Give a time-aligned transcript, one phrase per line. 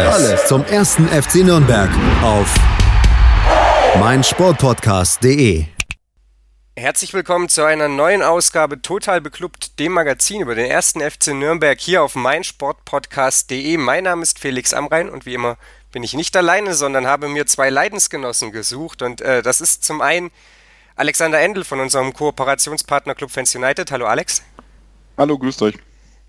[0.00, 1.88] Alles, zum ersten FC Nürnberg
[2.22, 2.52] auf
[4.00, 5.66] meinsportpodcast.de.
[6.76, 11.78] Herzlich willkommen zu einer neuen Ausgabe Total Beklubbt, dem Magazin über den ersten FC Nürnberg
[11.78, 13.76] hier auf meinsportpodcast.de.
[13.76, 15.56] Mein Name ist Felix Amrein und wie immer
[15.92, 20.00] bin ich nicht alleine, sondern habe mir zwei Leidensgenossen gesucht und äh, das ist zum
[20.00, 20.32] einen
[20.96, 23.92] Alexander Endel von unserem Kooperationspartner Club Fans United.
[23.92, 24.42] Hallo Alex.
[25.16, 25.76] Hallo, grüßt euch.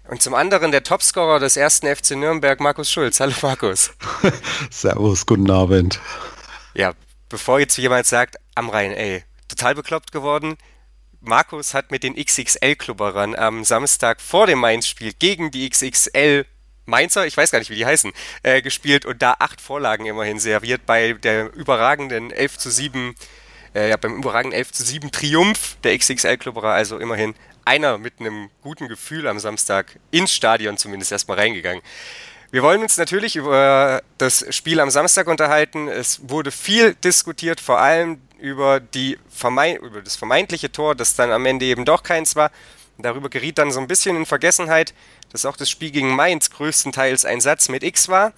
[0.08, 3.20] Und zum anderen der Topscorer des ersten FC Nürnberg, Markus Schulz.
[3.20, 3.92] Hallo Markus.
[4.70, 6.00] Servus, guten Abend.
[6.76, 6.94] Ja,
[7.28, 10.58] bevor jetzt jemand sagt, am Rhein, ey, total bekloppt geworden.
[11.22, 16.46] Markus hat mit den XXL-Klubberern am Samstag vor dem Mainz-Spiel gegen die XXL
[16.86, 18.12] Mainzer, ich weiß gar nicht, wie die heißen,
[18.44, 23.16] äh, gespielt und da acht Vorlagen immerhin serviert bei der überragenden 11 zu 7,
[23.74, 27.34] äh, ja, beim überragenden 11 zu 7 Triumph der XXL-Klubberer, also immerhin
[27.66, 31.82] einer mit einem guten Gefühl am Samstag ins Stadion zumindest erstmal reingegangen.
[32.52, 35.88] Wir wollen uns natürlich über das Spiel am Samstag unterhalten.
[35.88, 38.82] Es wurde viel diskutiert, vor allem über,
[39.30, 42.52] vermeint, über das vermeintliche Tor, das dann am Ende eben doch keins war.
[42.98, 44.94] Darüber geriet dann so ein bisschen in Vergessenheit,
[45.32, 48.32] dass auch das Spiel gegen Mainz größtenteils ein Satz mit X war.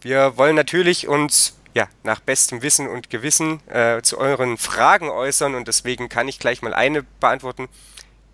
[0.00, 5.54] Wir wollen natürlich uns ja, nach bestem Wissen und Gewissen äh, zu euren Fragen äußern
[5.54, 7.68] und deswegen kann ich gleich mal eine beantworten.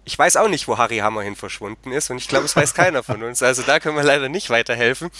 [0.05, 3.03] Ich weiß auch nicht, wo Harry Hammerhin verschwunden ist und ich glaube, es weiß keiner
[3.03, 3.43] von uns.
[3.43, 5.11] Also da können wir leider nicht weiterhelfen.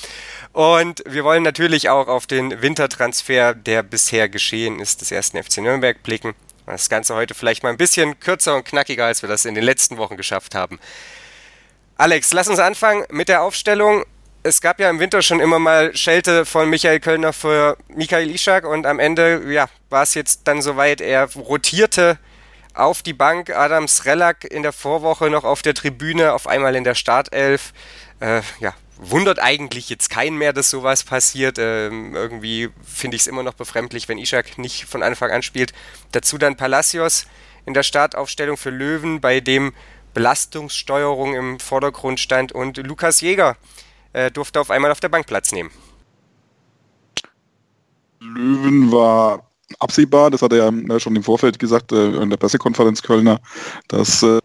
[0.53, 5.59] Und wir wollen natürlich auch auf den Wintertransfer, der bisher geschehen ist, des ersten FC
[5.59, 6.35] Nürnberg blicken.
[6.67, 9.65] Das Ganze heute vielleicht mal ein bisschen kürzer und knackiger, als wir das in den
[9.65, 10.79] letzten Wochen geschafft haben.
[11.97, 14.05] Alex, lass uns anfangen mit der Aufstellung.
[14.43, 18.65] Es gab ja im Winter schon immer mal Schelte von Michael Kölner für Michael Ischak
[18.65, 22.19] und am Ende ja, war es jetzt dann soweit, er rotierte
[22.81, 23.51] auf die Bank.
[23.51, 27.73] Adam Srelak in der Vorwoche noch auf der Tribüne, auf einmal in der Startelf.
[28.21, 31.59] Äh, ja, wundert eigentlich jetzt keinen mehr, dass sowas passiert.
[31.59, 35.73] Ähm, irgendwie finde ich es immer noch befremdlich, wenn Ishak nicht von Anfang an spielt.
[36.13, 37.27] Dazu dann Palacios
[37.67, 39.73] in der Startaufstellung für Löwen, bei dem
[40.15, 43.57] Belastungssteuerung im Vordergrund stand und Lukas Jäger
[44.13, 45.71] äh, durfte auf einmal auf der Bank Platz nehmen.
[48.21, 53.03] Löwen war absehbar, das hat er ja schon im Vorfeld gesagt, äh, in der Pressekonferenz
[53.03, 53.41] Kölner,
[53.89, 54.41] dass äh,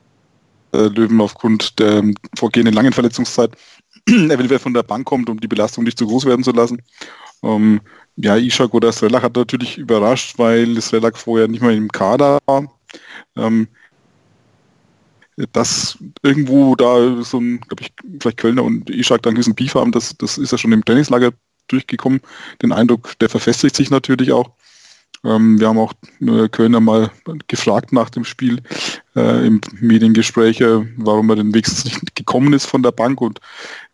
[0.74, 2.04] Löwen aufgrund der
[2.36, 3.52] vorgehenden langen Verletzungszeit
[4.08, 6.82] eventuell von der Bank kommt, um die Belastung nicht zu groß werden zu lassen.
[7.44, 7.82] Ähm,
[8.18, 12.72] ja, Ishak oder Strelak hat natürlich überrascht, weil Strelak vorher nicht mehr im Kader war.
[13.36, 13.68] Ähm,
[15.52, 19.92] dass irgendwo da so ein, glaube ich, vielleicht Kölner und Ishak dann diesen Beef haben,
[19.92, 21.32] das, das ist ja schon im Trainingslager
[21.68, 22.22] durchgekommen.
[22.62, 24.52] Den Eindruck, der verfestigt sich natürlich auch.
[25.26, 27.10] Ähm, wir haben auch äh, Kölner mal
[27.48, 28.62] gefragt nach dem Spiel
[29.16, 33.22] äh, im Mediengespräch, äh, warum er denn wenigstens nicht gekommen ist von der Bank.
[33.22, 33.40] Und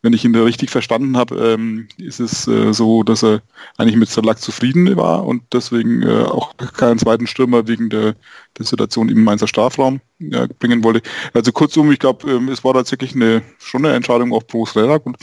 [0.01, 3.41] wenn ich ihn da richtig verstanden habe, ähm, ist es äh, so, dass er
[3.77, 8.15] eigentlich mit Salak zufrieden war und deswegen äh, auch keinen zweiten Stürmer wegen der,
[8.57, 10.01] der Situation im Mainzer Strafraum
[10.59, 11.01] bringen wollte.
[11.33, 15.05] Also kurzum, ich glaube, ähm, es war tatsächlich eine, schon eine Entscheidung auch pro Sredak
[15.05, 15.17] und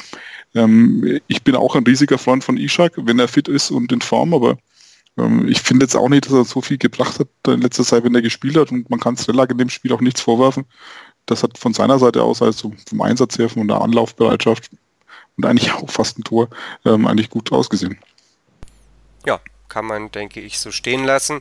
[0.55, 4.01] ähm, ich bin auch ein riesiger Freund von Ishak, wenn er fit ist und in
[4.01, 4.57] Form, aber
[5.47, 8.15] ich finde jetzt auch nicht, dass er so viel gebracht hat in letzter Zeit, wenn
[8.15, 10.65] er gespielt hat und man kann Strelak in dem Spiel auch nichts vorwerfen.
[11.27, 14.71] Das hat von seiner Seite aus, also vom Einsatz her, von der Anlaufbereitschaft
[15.37, 16.49] und eigentlich auch fast ein Tor,
[16.85, 17.99] ähm, eigentlich gut ausgesehen.
[19.27, 21.41] Ja, kann man, denke ich, so stehen lassen.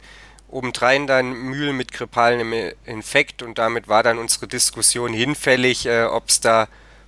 [0.49, 2.53] Obendrein dann Mühl mit grippalem
[2.85, 6.67] Infekt und damit war dann unsere Diskussion hinfällig, äh, ob es da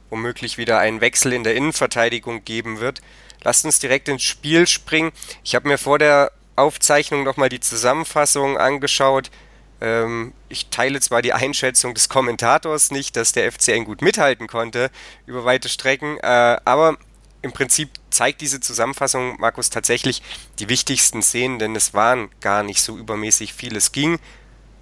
[0.09, 3.01] womöglich wieder einen Wechsel in der Innenverteidigung geben wird.
[3.43, 5.11] Lasst uns direkt ins Spiel springen.
[5.43, 9.31] Ich habe mir vor der Aufzeichnung nochmal die Zusammenfassung angeschaut.
[9.81, 14.91] Ähm, ich teile zwar die Einschätzung des Kommentators nicht, dass der FCN gut mithalten konnte
[15.25, 16.97] über weite Strecken, äh, aber
[17.41, 20.21] im Prinzip zeigt diese Zusammenfassung, Markus, tatsächlich
[20.59, 23.77] die wichtigsten Szenen, denn es waren gar nicht so übermäßig viel.
[23.77, 24.19] Es ging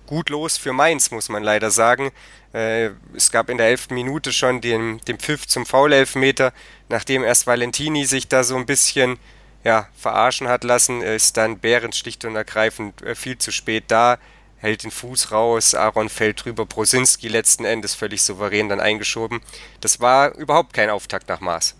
[0.07, 2.11] gut los für Mainz, muss man leider sagen.
[2.53, 6.53] Äh, es gab in der elften Minute schon den, den Pfiff zum Foul-Elfmeter,
[6.89, 9.19] nachdem erst Valentini sich da so ein bisschen
[9.67, 14.17] ja, verarschen hat lassen, ist dann Behrens schlicht und ergreifend äh, viel zu spät da,
[14.55, 19.41] hält den Fuß raus, Aaron fällt drüber, Brosinski letzten Endes völlig souverän dann eingeschoben.
[19.81, 21.75] Das war überhaupt kein Auftakt nach Maß.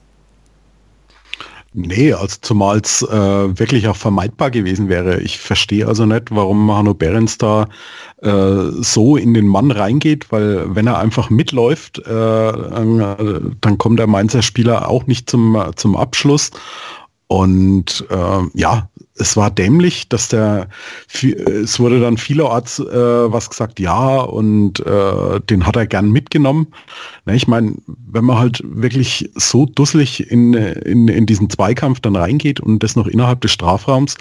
[1.74, 5.22] Nee, also zumal es äh, wirklich auch vermeidbar gewesen wäre.
[5.22, 7.70] Ich verstehe also nicht, warum Hanno Behrens da
[8.22, 12.02] äh, so in den Mann reingeht, weil wenn er einfach mitläuft, äh,
[13.62, 16.52] dann kommt der Mainzer Spieler auch nicht zum, zum Abschluss.
[17.28, 20.70] Und äh, ja, es war dämlich, dass der,
[21.12, 26.68] es wurde dann vielerorts äh, was gesagt, ja, und äh, den hat er gern mitgenommen.
[27.26, 32.16] Na, ich meine, wenn man halt wirklich so dusselig in, in, in diesen Zweikampf dann
[32.16, 34.18] reingeht und das noch innerhalb des Strafraums,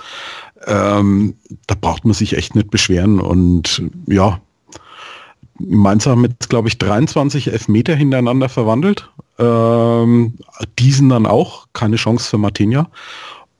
[0.66, 1.34] ähm,
[1.66, 3.20] da braucht man sich echt nicht beschweren.
[3.20, 4.40] Und ja,
[5.58, 9.10] Mainz haben jetzt, glaube ich, 23 Elfmeter hintereinander verwandelt.
[9.38, 10.34] Ähm,
[10.78, 12.88] diesen dann auch, keine Chance für Martinia.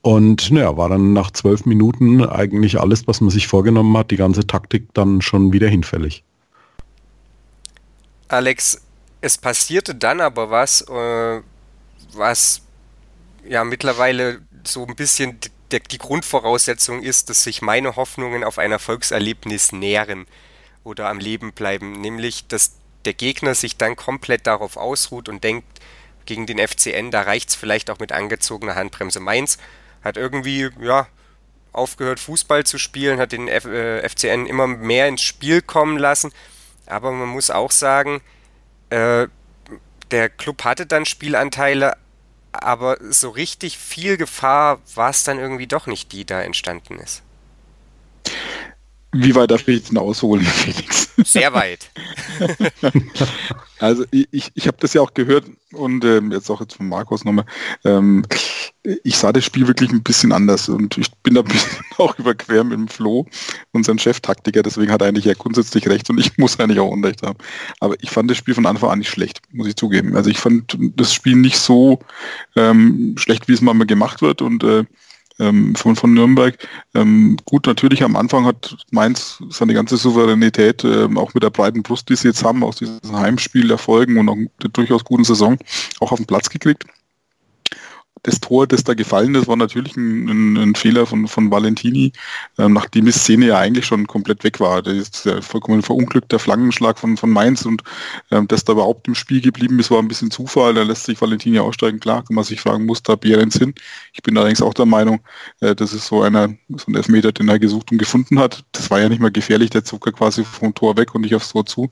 [0.01, 4.15] Und naja, war dann nach zwölf Minuten eigentlich alles, was man sich vorgenommen hat, die
[4.15, 6.23] ganze Taktik dann schon wieder hinfällig.
[8.29, 8.81] Alex,
[9.21, 11.41] es passierte dann aber was, äh,
[12.13, 12.61] was
[13.47, 15.39] ja mittlerweile so ein bisschen
[15.71, 20.25] die, die Grundvoraussetzung ist, dass sich meine Hoffnungen auf ein Erfolgserlebnis nähren
[20.87, 25.65] oder am Leben bleiben, nämlich dass der Gegner sich dann komplett darauf ausruht und denkt,
[26.25, 29.19] gegen den FCN, da reicht es vielleicht auch mit angezogener Handbremse.
[29.19, 29.57] Mainz
[30.03, 31.07] hat irgendwie, ja,
[31.71, 36.31] aufgehört Fußball zu spielen, hat den F äh, FCN immer mehr ins Spiel kommen lassen.
[36.85, 38.21] Aber man muss auch sagen,
[38.89, 39.27] äh,
[40.11, 41.95] der Club hatte dann Spielanteile,
[42.51, 47.23] aber so richtig viel Gefahr war es dann irgendwie doch nicht, die da entstanden ist.
[49.13, 51.09] Wie weit darf ich jetzt denn ausholen, Felix?
[51.17, 51.89] Sehr weit.
[53.79, 57.23] also ich, ich habe das ja auch gehört und ähm, jetzt auch jetzt von Markus
[57.23, 57.45] nochmal.
[57.85, 58.25] Ähm,
[59.03, 62.17] ich sah das Spiel wirklich ein bisschen anders und ich bin da ein bisschen auch
[62.19, 63.25] überquer mit dem Flo,
[63.71, 67.23] unseren Cheftaktiker, deswegen hat er eigentlich ja grundsätzlich recht und ich muss eigentlich auch Unrecht
[67.23, 67.37] haben.
[67.79, 70.15] Aber ich fand das Spiel von Anfang an nicht schlecht, muss ich zugeben.
[70.15, 71.99] Also ich fand das Spiel nicht so
[72.55, 74.83] ähm, schlecht, wie es mal gemacht wird und äh,
[75.39, 76.57] ähm, von, von Nürnberg.
[76.93, 81.83] Ähm, gut, natürlich am Anfang hat Mainz seine ganze Souveränität, ähm, auch mit der breiten
[81.83, 85.57] Brust, die sie jetzt haben, aus diesem Heimspiel erfolgen und auch der durchaus guten Saison,
[85.99, 86.85] auch auf den Platz gekriegt
[88.23, 92.11] das Tor, das da gefallen ist, war natürlich ein, ein, ein Fehler von, von Valentini,
[92.57, 94.81] ähm, nachdem die Szene ja eigentlich schon komplett weg war.
[94.81, 97.83] Das ist ja vollkommen verunglückter Flankenschlag von, von Mainz und
[98.31, 100.73] ähm, dass da überhaupt im Spiel geblieben ist, war ein bisschen Zufall.
[100.73, 101.99] Da lässt sich Valentini aussteigen.
[101.99, 103.73] Klar, kann man sich fragen, muss da Behrens hin?
[104.13, 105.19] Ich bin allerdings auch der Meinung,
[105.59, 108.63] äh, das ist so einer, so ein Elfmeter, den er gesucht und gefunden hat.
[108.71, 111.49] Das war ja nicht mal gefährlich, der Zucker quasi vom Tor weg und nicht aufs
[111.49, 111.91] Tor zu.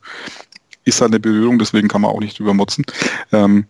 [0.83, 2.85] Ist halt eine Berührung, deswegen kann man auch nicht übermotzen.
[3.31, 3.65] Ähm,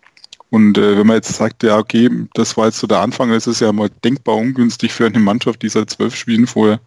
[0.56, 3.60] und äh, wenn man jetzt sagt, ja, okay, das war jetzt so der Anfang, ist
[3.60, 6.80] ja mal denkbar ungünstig für eine Mannschaft, die seit zwölf Spielen vorher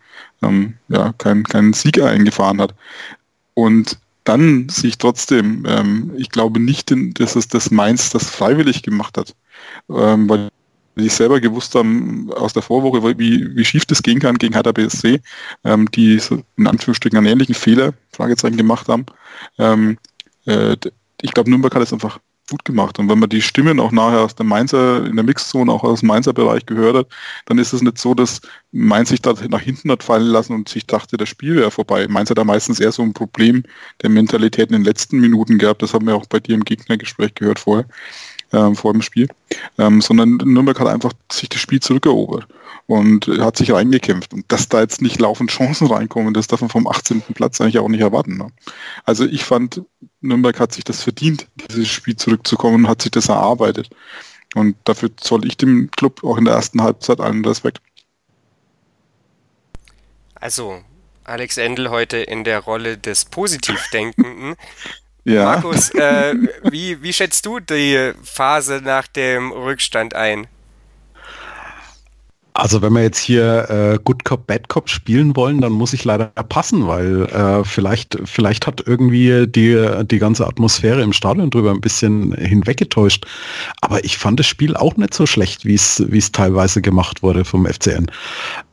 [0.42, 2.74] ähm, ja, keinen kein Sieg eingefahren hat.
[3.52, 9.18] Und dann sich trotzdem, ähm, ich glaube nicht, dass es das Mainz das freiwillig gemacht
[9.18, 9.34] hat,
[9.90, 10.48] ähm, weil
[10.96, 14.72] die selber gewusst haben aus der Vorwoche, wie, wie schief das gehen kann gegen Hertha
[14.72, 15.20] BSC,
[15.64, 19.04] ähm, die so in Anführungsstrichen einen ähnlichen Fehler, Fragezeichen gemacht haben.
[19.58, 19.98] Ähm,
[20.46, 20.74] äh,
[21.20, 22.98] ich glaube, Nürnberg hat es einfach gut gemacht.
[22.98, 26.00] Und wenn man die Stimmen auch nachher aus der Mainzer, in der Mixzone, auch aus
[26.00, 27.08] dem Mainzer Bereich gehört hat,
[27.46, 28.40] dann ist es nicht so, dass
[28.72, 32.06] Mainz sich da nach hinten hat fallen lassen und sich dachte, das Spiel wäre vorbei.
[32.08, 33.64] Mainz hat da meistens eher so ein Problem
[34.02, 35.82] der Mentalität in den letzten Minuten gehabt.
[35.82, 37.86] Das haben wir auch bei dir im Gegnergespräch gehört vorher,
[38.52, 39.28] ähm, vor dem Spiel.
[39.78, 42.46] Ähm, sondern Nürnberg hat einfach sich das Spiel zurückerobert
[42.86, 44.32] und hat sich reingekämpft.
[44.32, 47.22] Und dass da jetzt nicht laufend Chancen reinkommen, das darf man vom 18.
[47.34, 48.38] Platz eigentlich auch nicht erwarten.
[48.38, 48.48] Ne?
[49.04, 49.82] Also ich fand,
[50.20, 53.90] Nürnberg hat sich das verdient, dieses Spiel zurückzukommen und hat sich das erarbeitet.
[54.54, 57.82] Und dafür zoll ich dem Club auch in der ersten Halbzeit allen Respekt.
[60.34, 60.82] Also,
[61.24, 64.54] Alex Endel heute in der Rolle des Positivdenkenden.
[65.28, 65.44] Ja.
[65.44, 66.34] Markus, äh,
[66.70, 70.46] wie, wie schätzt du die Phase nach dem Rückstand ein?
[72.58, 76.04] Also wenn wir jetzt hier äh, Good Cop, Bad Cop spielen wollen, dann muss ich
[76.04, 81.70] leider passen, weil äh, vielleicht, vielleicht hat irgendwie die, die ganze Atmosphäre im Stadion drüber
[81.70, 83.26] ein bisschen hinweggetäuscht.
[83.80, 87.22] Aber ich fand das Spiel auch nicht so schlecht, wie es wie es teilweise gemacht
[87.22, 88.10] wurde vom FCN.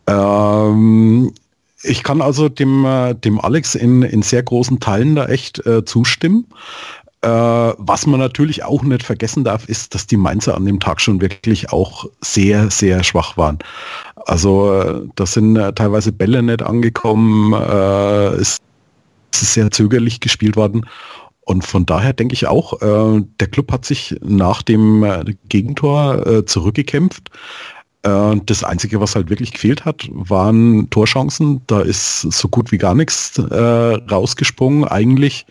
[0.08, 1.32] Ähm,
[1.86, 5.86] ich kann also dem, äh, dem Alex in, in sehr großen Teilen da echt äh,
[5.86, 6.48] zustimmen.
[7.22, 11.02] Äh, was man natürlich auch nicht vergessen darf, ist, dass die Mainzer an dem Tag
[11.02, 13.60] schon wirklich auch sehr, sehr schwach waren.
[14.26, 18.60] Also äh, da sind äh, teilweise Bälle nicht angekommen, äh, es
[19.32, 20.86] ist sehr zögerlich gespielt worden.
[21.42, 26.26] Und von daher denke ich auch, äh, der Club hat sich nach dem äh, Gegentor
[26.26, 27.30] äh, zurückgekämpft.
[28.06, 31.62] Äh, das Einzige, was halt wirklich gefehlt hat, waren Torchancen.
[31.68, 34.86] Da ist so gut wie gar nichts äh, rausgesprungen.
[34.86, 35.46] Eigentlich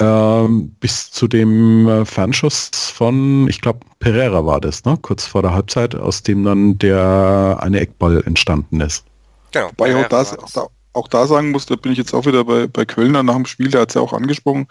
[0.00, 4.98] ähm, bis zu dem äh, Fernschuss von, ich glaube, Pereira war das, ne?
[5.00, 9.04] kurz vor der Halbzeit, aus dem dann der eine Eckball entstanden ist.
[9.52, 9.68] Genau.
[9.76, 12.66] Wobei auch das, auch, auch da sagen muss, da bin ich jetzt auch wieder bei,
[12.66, 14.66] bei Kölner nach dem Spiel, der hat es ja auch angesprochen,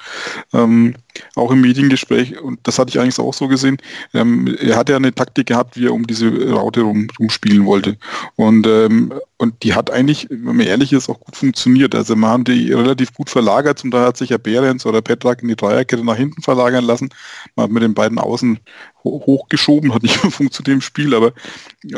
[0.54, 0.96] ähm,
[1.36, 3.78] auch im Mediengespräch, und das hatte ich eigentlich auch so gesehen,
[4.14, 7.98] ähm, er hat ja eine Taktik gehabt, wie er um diese Raute rum, rumspielen wollte.
[8.36, 11.94] Und, ähm, und die hat eigentlich, wenn man ehrlich ist, auch gut funktioniert.
[11.94, 15.44] Also man haben die relativ gut verlagert, zum Teil hat sich ja Behrens oder Petrak
[15.44, 17.10] in die Dreierkette nach hinten verlagern lassen.
[17.56, 18.60] Man hat mit den beiden Außen
[19.04, 21.34] hochgeschoben, hat nicht mehr funktioniert im Spiel, aber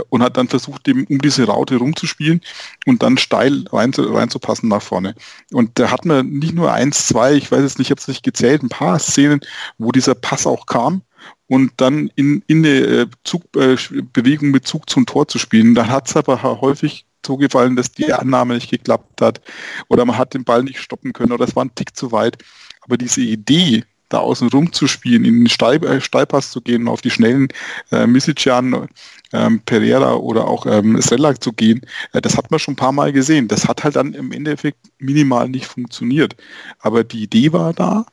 [0.10, 2.42] und hat dann versucht, eben um diese Raute rumzuspielen
[2.86, 5.16] und dann steil rein, reinzupassen nach vorne.
[5.54, 8.08] Und da hat man nicht nur eins, zwei, ich weiß jetzt nicht, ich habe es
[8.10, 9.40] nicht gezählt, ein paar Szenen,
[9.78, 11.04] wo dieser Pass auch kam
[11.48, 13.78] und dann in, in eine äh, Zug, äh,
[14.14, 15.74] Bewegung mit Zug zum Tor zu spielen.
[15.74, 19.42] Dann hat es aber häufig so gefallen, dass die Annahme nicht geklappt hat
[19.88, 22.38] oder man hat den Ball nicht stoppen können oder es war ein Tick zu weit.
[22.82, 27.02] Aber diese Idee, da außen rum zu spielen, in den äh, Steilpass zu gehen, auf
[27.02, 27.48] die schnellen
[27.92, 28.88] äh, Misicjan,
[29.32, 31.82] ähm, Pereira oder auch ähm, Srelak zu gehen,
[32.14, 33.48] äh, das hat man schon ein paar Mal gesehen.
[33.48, 36.36] Das hat halt dann im Endeffekt minimal nicht funktioniert.
[36.80, 38.06] Aber die Idee war da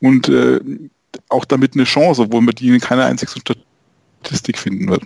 [0.00, 0.60] und äh,
[1.28, 3.32] auch damit eine Chance, obwohl man die in keiner einzigen
[4.22, 5.02] Statistik finden wird.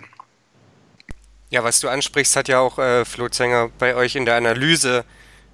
[1.49, 5.03] Ja, was du ansprichst, hat ja auch äh, Flo Zenger bei euch in der Analyse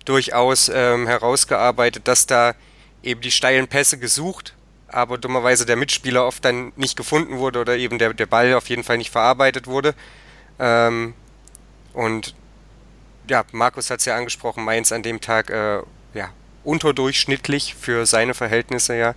[0.03, 2.53] durchaus ähm, herausgearbeitet, dass da
[3.01, 4.53] eben die steilen Pässe gesucht
[4.95, 8.69] aber dummerweise der Mitspieler oft dann nicht gefunden wurde oder eben der, der Ball auf
[8.69, 9.93] jeden Fall nicht verarbeitet wurde.
[10.57, 11.13] Ähm,
[11.93, 12.33] und
[13.29, 15.81] ja, Markus hat es ja angesprochen, Mainz an dem Tag äh,
[16.13, 16.29] ja,
[16.63, 19.15] unterdurchschnittlich für seine Verhältnisse ja.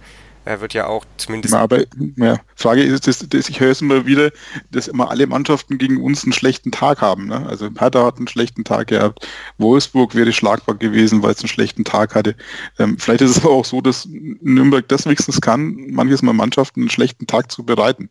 [0.48, 1.52] Er wird ja auch zumindest.
[1.52, 1.80] Aber
[2.16, 4.30] ja, Frage ist, dass, dass ich höre es immer wieder,
[4.70, 7.26] dass immer alle Mannschaften gegen uns einen schlechten Tag haben.
[7.26, 7.46] Ne?
[7.46, 9.28] Also Hertha hat einen schlechten Tag gehabt.
[9.58, 12.34] Wolfsburg wäre schlagbar gewesen, weil es einen schlechten Tag hatte.
[12.78, 16.80] Ähm, vielleicht ist es aber auch so, dass Nürnberg das wenigstens kann, manches Mal Mannschaften
[16.80, 18.08] einen schlechten Tag zu bereiten.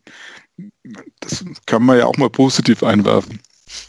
[1.18, 3.40] Das kann man ja auch mal positiv einwerfen.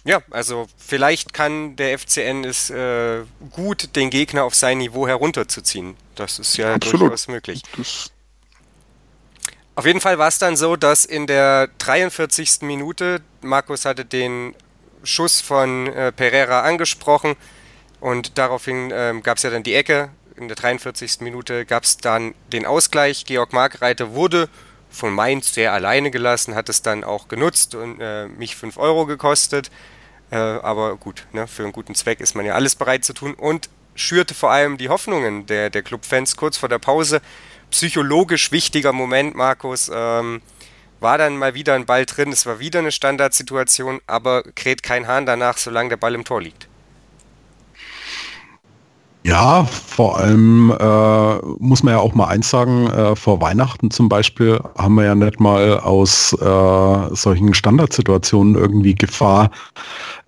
[0.05, 5.95] Ja, also vielleicht kann der FCN es äh, gut, den Gegner auf sein Niveau herunterzuziehen.
[6.15, 7.01] Das ist ja Absolut.
[7.01, 7.61] durchaus möglich.
[7.77, 8.11] Das
[9.79, 12.63] auf jeden Fall war es dann so, dass in der 43.
[12.63, 14.53] Minute, Markus hatte den
[15.05, 17.37] Schuss von äh, Pereira angesprochen
[18.01, 20.09] und daraufhin äh, gab es ja dann die Ecke.
[20.35, 21.21] In der 43.
[21.21, 23.23] Minute gab es dann den Ausgleich.
[23.23, 24.49] Georg Markreiter wurde
[24.89, 29.05] von Mainz sehr alleine gelassen, hat es dann auch genutzt und äh, mich 5 Euro
[29.05, 29.71] gekostet.
[30.29, 33.33] Äh, aber gut, ne, für einen guten Zweck ist man ja alles bereit zu tun
[33.33, 37.21] und schürte vor allem die Hoffnungen der, der Clubfans kurz vor der Pause
[37.71, 39.91] psychologisch wichtiger Moment, Markus.
[39.93, 40.41] Ähm,
[40.99, 45.07] war dann mal wieder ein Ball drin, es war wieder eine Standardsituation, aber kräht kein
[45.07, 46.68] Hahn danach, solange der Ball im Tor liegt.
[49.25, 54.07] Ja, vor allem äh, muss man ja auch mal eins sagen, äh, vor Weihnachten zum
[54.07, 59.51] Beispiel haben wir ja nicht mal aus äh, solchen Standardsituationen irgendwie Gefahr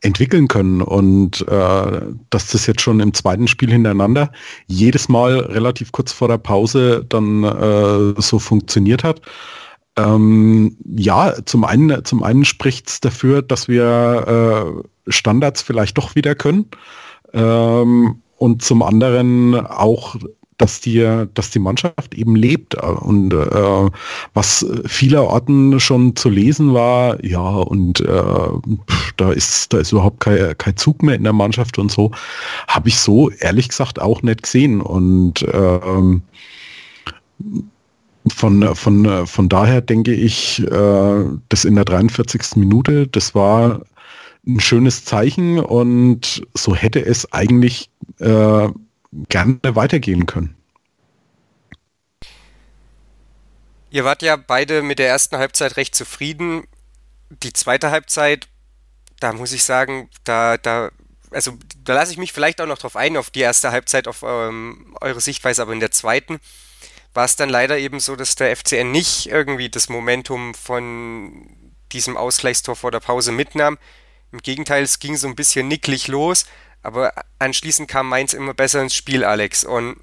[0.02, 0.82] entwickeln können.
[0.82, 4.30] Und äh, dass das jetzt schon im zweiten Spiel hintereinander
[4.68, 9.22] jedes Mal relativ kurz vor der Pause dann äh, so funktioniert hat.
[9.98, 16.16] Ähm, ja, zum einen, zum einen spricht es dafür, dass wir äh, Standards vielleicht doch
[16.16, 16.66] wieder können.
[17.34, 20.16] Ähm, und zum anderen auch
[20.58, 23.90] dass die, dass die Mannschaft eben lebt und äh,
[24.36, 28.24] was vielerorten schon zu lesen war, ja, und äh,
[29.18, 32.12] da ist, da ist überhaupt kein, kein Zug mehr in der Mannschaft und so,
[32.68, 34.82] habe ich so ehrlich gesagt auch nicht gesehen.
[34.82, 36.22] Und ähm,
[38.28, 42.56] von, von, von daher denke ich, äh, das in der 43.
[42.58, 43.82] Minute, das war
[44.46, 47.91] ein schönes Zeichen und so hätte es eigentlich
[48.22, 48.70] äh,
[49.30, 50.56] gerne weitergehen können.
[53.90, 56.66] Ihr wart ja beide mit der ersten Halbzeit recht zufrieden.
[57.30, 58.48] Die zweite Halbzeit,
[59.20, 60.92] da muss ich sagen, da, da,
[61.32, 64.24] also da lasse ich mich vielleicht auch noch drauf ein, auf die erste Halbzeit, auf
[64.24, 66.40] ähm, eure Sichtweise, aber in der zweiten
[67.14, 71.50] war es dann leider eben so, dass der FCN nicht irgendwie das Momentum von
[71.92, 73.78] diesem Ausgleichstor vor der Pause mitnahm.
[74.32, 76.46] Im Gegenteil, es ging so ein bisschen nicklig los,
[76.84, 79.64] aber anschließend kam Mainz immer besser ins Spiel, Alex.
[79.64, 80.00] Und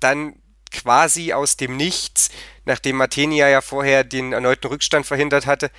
[0.00, 0.34] dann
[0.70, 2.30] quasi aus dem Nichts,
[2.64, 5.70] nachdem Matenia ja vorher den erneuten Rückstand verhindert hatte,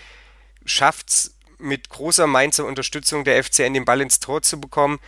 [0.66, 5.00] schafft es mit großer Mainzer Unterstützung der FCN den Ball ins Tor zu bekommen.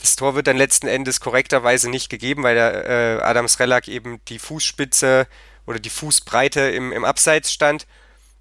[0.00, 4.20] Das Tor wird dann letzten Endes korrekterweise nicht gegeben, weil der äh, Adams Relak eben
[4.26, 5.26] die Fußspitze
[5.66, 7.86] oder die Fußbreite im, im Abseits stand.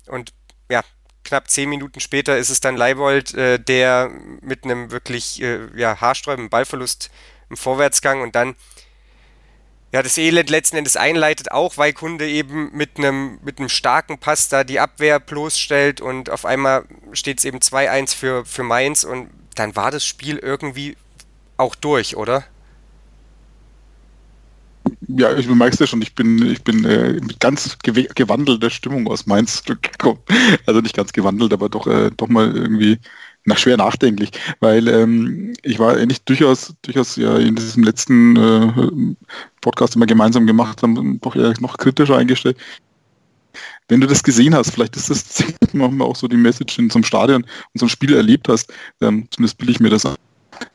[0.08, 0.34] Und
[0.70, 0.84] ja,
[1.26, 4.10] knapp zehn Minuten später ist es dann Leibold, äh, der
[4.42, 7.10] mit einem wirklich äh, ja, haarsträubenden Ballverlust
[7.50, 8.56] im Vorwärtsgang und dann
[9.92, 14.18] ja, das Elend letzten Endes einleitet, auch weil Kunde eben mit einem mit einem starken
[14.18, 19.04] Pass da die Abwehr bloßstellt und auf einmal steht es eben 2-1 für, für Mainz
[19.04, 20.98] und dann war das Spiel irgendwie
[21.58, 22.44] auch durch, oder?
[25.08, 29.26] Ja, ich merkst ja schon, ich bin, ich bin äh, mit ganz gewandelter Stimmung aus
[29.26, 30.20] Mainz zurückgekommen.
[30.66, 33.00] Also nicht ganz gewandelt, aber doch, äh, doch mal irgendwie
[33.46, 39.16] na, schwer nachdenklich, weil ähm, ich war eigentlich durchaus, durchaus ja in diesem letzten äh,
[39.62, 42.58] Podcast, den wir gemeinsam gemacht haben, doch eher noch kritischer eingestellt.
[43.88, 47.04] Wenn du das gesehen hast, vielleicht ist das manchmal auch so die Message in einem
[47.04, 50.06] Stadion und einem Spiel erlebt hast, ähm, zumindest bilde ich mir das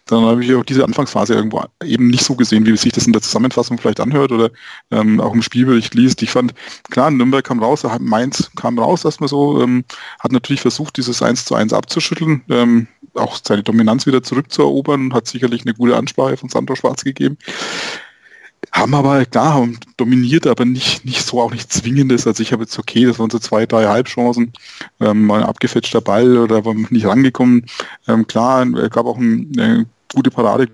[0.07, 3.13] dann habe ich auch diese Anfangsphase irgendwo eben nicht so gesehen, wie sich das in
[3.13, 4.51] der Zusammenfassung vielleicht anhört oder
[4.91, 6.23] ähm, auch im Spielbericht liest.
[6.23, 6.53] Ich fand,
[6.91, 9.85] klar, Nürnberg kam raus, Mainz kam raus erstmal so, ähm,
[10.19, 15.27] hat natürlich versucht, dieses 1 zu 1 abzuschütteln, ähm, auch seine Dominanz wieder zurückzuerobern, hat
[15.27, 17.39] sicherlich eine gute Ansprache von Sandro Schwarz gegeben
[18.73, 22.27] haben aber, klar, haben dominiert, aber nicht, nicht so, auch nicht zwingendes.
[22.27, 24.53] Also ich habe jetzt okay, das waren so zwei, drei Halbchancen,
[25.01, 27.67] ähm, mal ein abgefetschter Ball oder war nicht rangekommen.
[28.07, 30.69] Ähm, klar, es gab auch ein, eine gute Parade,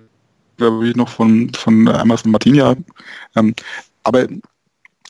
[0.57, 2.77] glaube ich, noch von, von einmal von Martinia.
[3.37, 3.55] Ähm,
[4.03, 4.27] aber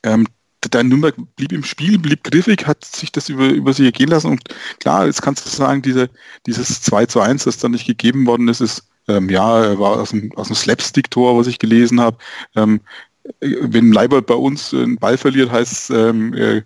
[0.03, 0.27] ähm,
[0.73, 4.33] der Nürnberg blieb im Spiel, blieb griffig, hat sich das über, über sich ergehen lassen
[4.33, 4.43] und
[4.81, 6.11] klar, jetzt kannst du sagen, diese,
[6.47, 10.11] dieses 2 zu 1, das dann nicht gegeben worden ist, ist ähm, ja, war aus
[10.11, 12.19] dem, aus dem Slapstick-Tor, was ich gelesen habe.
[12.55, 12.81] Ähm,
[13.41, 16.63] wenn Leibold bei uns einen Ball verliert, heißt es ähm, äh,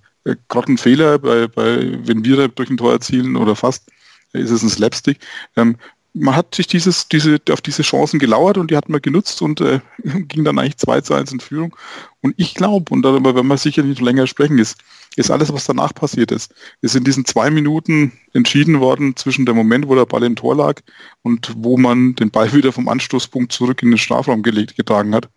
[0.48, 3.88] Grottenfehler, bei, bei, wenn wir durch ein Tor erzielen oder fast,
[4.32, 5.18] ist es ein Slapstick.
[5.56, 5.76] Ähm,
[6.12, 9.60] man hat sich dieses, diese, auf diese Chancen gelauert und die hat man genutzt und
[9.60, 11.76] äh, ging dann eigentlich 2 zu 1 in Führung.
[12.20, 14.78] Und ich glaube, und darüber werden wir sicherlich länger sprechen, ist,
[15.16, 19.56] ist alles, was danach passiert ist, ist in diesen zwei Minuten entschieden worden zwischen dem
[19.56, 20.80] Moment, wo der Ball im Tor lag
[21.22, 25.28] und wo man den Ball wieder vom Anstoßpunkt zurück in den Strafraum gelegt, getragen hat.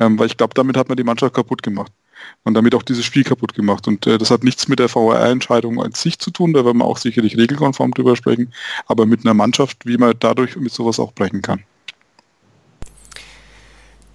[0.00, 1.92] Ähm, weil ich glaube, damit hat man die Mannschaft kaputt gemacht
[2.44, 3.88] und damit auch dieses Spiel kaputt gemacht.
[3.88, 6.84] Und äh, das hat nichts mit der VAR-Entscheidung an sich zu tun, da werden wir
[6.84, 8.52] auch sicherlich regelkonform drüber sprechen,
[8.86, 11.64] aber mit einer Mannschaft, wie man dadurch mit sowas auch brechen kann.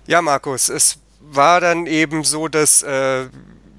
[0.07, 3.27] Ja, Markus, es war dann eben so, dass, äh,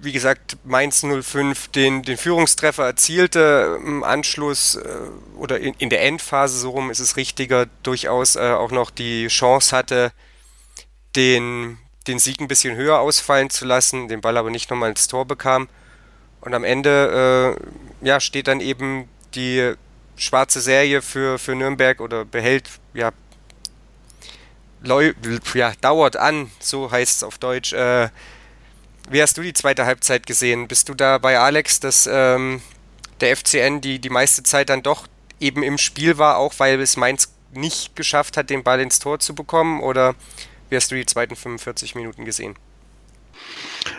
[0.00, 3.78] wie gesagt, Mainz 05 den, den Führungstreffer erzielte.
[3.84, 4.88] Im Anschluss äh,
[5.36, 9.26] oder in, in, der Endphase, so rum ist es richtiger, durchaus äh, auch noch die
[9.26, 10.12] Chance hatte,
[11.16, 15.08] den den Sieg ein bisschen höher ausfallen zu lassen, den Ball aber nicht nochmal ins
[15.08, 15.68] Tor bekam.
[16.40, 17.56] Und am Ende
[18.02, 19.74] äh, ja, steht dann eben die
[20.16, 23.12] schwarze Serie für, für Nürnberg oder behält, ja,
[25.54, 27.72] ja, dauert an, so heißt es auf Deutsch.
[27.72, 28.08] Äh,
[29.08, 30.68] wie hast du die zweite Halbzeit gesehen?
[30.68, 32.62] Bist du da bei Alex, dass ähm,
[33.20, 35.06] der FCN die, die meiste Zeit dann doch
[35.40, 39.18] eben im Spiel war, auch weil es Mainz nicht geschafft hat, den Ball ins Tor
[39.18, 39.80] zu bekommen?
[39.80, 40.14] Oder
[40.72, 42.54] wie hast du die zweiten 45 Minuten gesehen?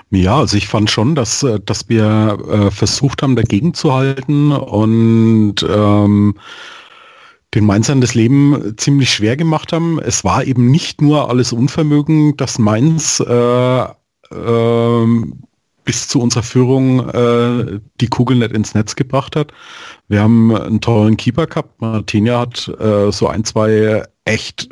[0.09, 4.51] Ja, also ich fand schon, dass, äh, dass wir äh, versucht haben, dagegen zu halten
[4.51, 6.35] und ähm,
[7.53, 9.99] den Mainzern das Leben ziemlich schwer gemacht haben.
[9.99, 15.07] Es war eben nicht nur alles Unvermögen, dass Mainz äh, äh,
[15.83, 19.51] bis zu unserer Führung äh, die Kugel nicht ins Netz gebracht hat.
[20.07, 21.79] Wir haben einen tollen Keeper gehabt.
[21.81, 24.69] Martinia hat äh, so ein, zwei echt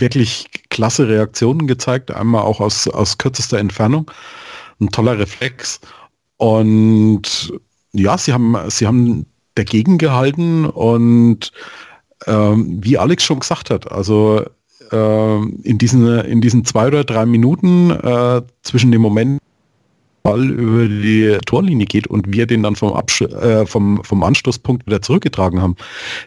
[0.00, 4.10] wirklich klasse Reaktionen gezeigt, einmal auch aus, aus kürzester Entfernung.
[4.80, 5.80] Ein toller Reflex.
[6.36, 7.52] Und
[7.92, 11.52] ja, sie haben, sie haben dagegen gehalten und
[12.26, 14.44] ähm, wie Alex schon gesagt hat, also
[14.90, 19.41] äh, in, diesen, in diesen zwei oder drei Minuten äh, zwischen dem Moment,
[20.22, 24.86] Ball über die Torlinie geht und wir den dann vom, Absch äh, vom, vom Anstoßpunkt
[24.86, 25.76] wieder zurückgetragen haben,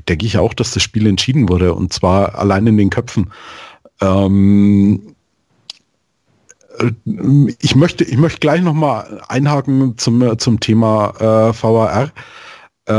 [0.07, 3.31] denke ich auch, dass das Spiel entschieden wurde und zwar allein in den Köpfen.
[4.01, 5.15] Ähm,
[6.79, 6.91] äh,
[7.59, 12.11] ich möchte, ich möchte gleich nochmal einhaken zum, zum Thema äh, VAR,
[12.87, 12.93] äh,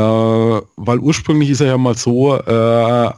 [0.76, 3.10] weil ursprünglich ist er ja mal so äh,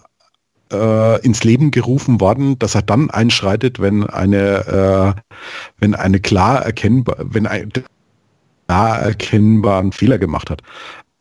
[0.72, 5.40] äh, ins Leben gerufen worden, dass er dann einschreitet, wenn eine, äh,
[5.78, 7.72] wenn eine klar erkennbar, wenn ein
[8.66, 10.62] klar erkennbaren Fehler gemacht hat.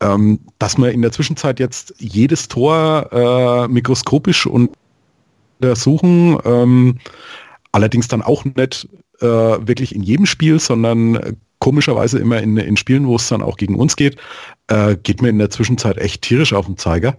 [0.00, 4.48] Ähm, dass man in der Zwischenzeit jetzt jedes Tor äh, mikroskopisch
[5.60, 6.98] untersuchen, ähm,
[7.72, 8.88] allerdings dann auch nicht
[9.20, 13.56] äh, wirklich in jedem Spiel, sondern komischerweise immer in, in Spielen, wo es dann auch
[13.56, 14.16] gegen uns geht,
[14.68, 17.16] äh, geht mir in der Zwischenzeit echt tierisch auf den Zeiger.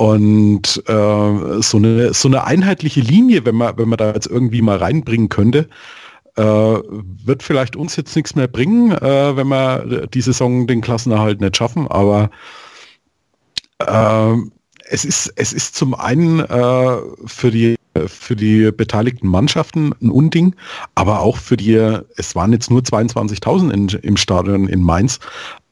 [0.00, 4.62] Und äh, so, eine, so eine einheitliche Linie, wenn man, wenn man da jetzt irgendwie
[4.62, 5.68] mal reinbringen könnte,
[6.36, 11.42] äh, wird vielleicht uns jetzt nichts mehr bringen, äh, wenn wir die Saison den Klassenerhalt
[11.42, 11.86] nicht schaffen.
[11.86, 12.30] Aber
[13.80, 14.36] äh,
[14.88, 20.54] es, ist, es ist zum einen äh, für die für die beteiligten Mannschaften ein Unding,
[20.94, 21.74] aber auch für die,
[22.16, 25.18] es waren jetzt nur 22.000 im Stadion in Mainz,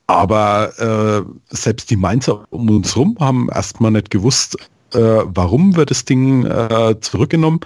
[0.08, 4.56] aber äh, selbst die Mainzer um uns rum haben erstmal nicht gewusst,
[4.94, 7.60] äh, warum wird das Ding äh, zurückgenommen.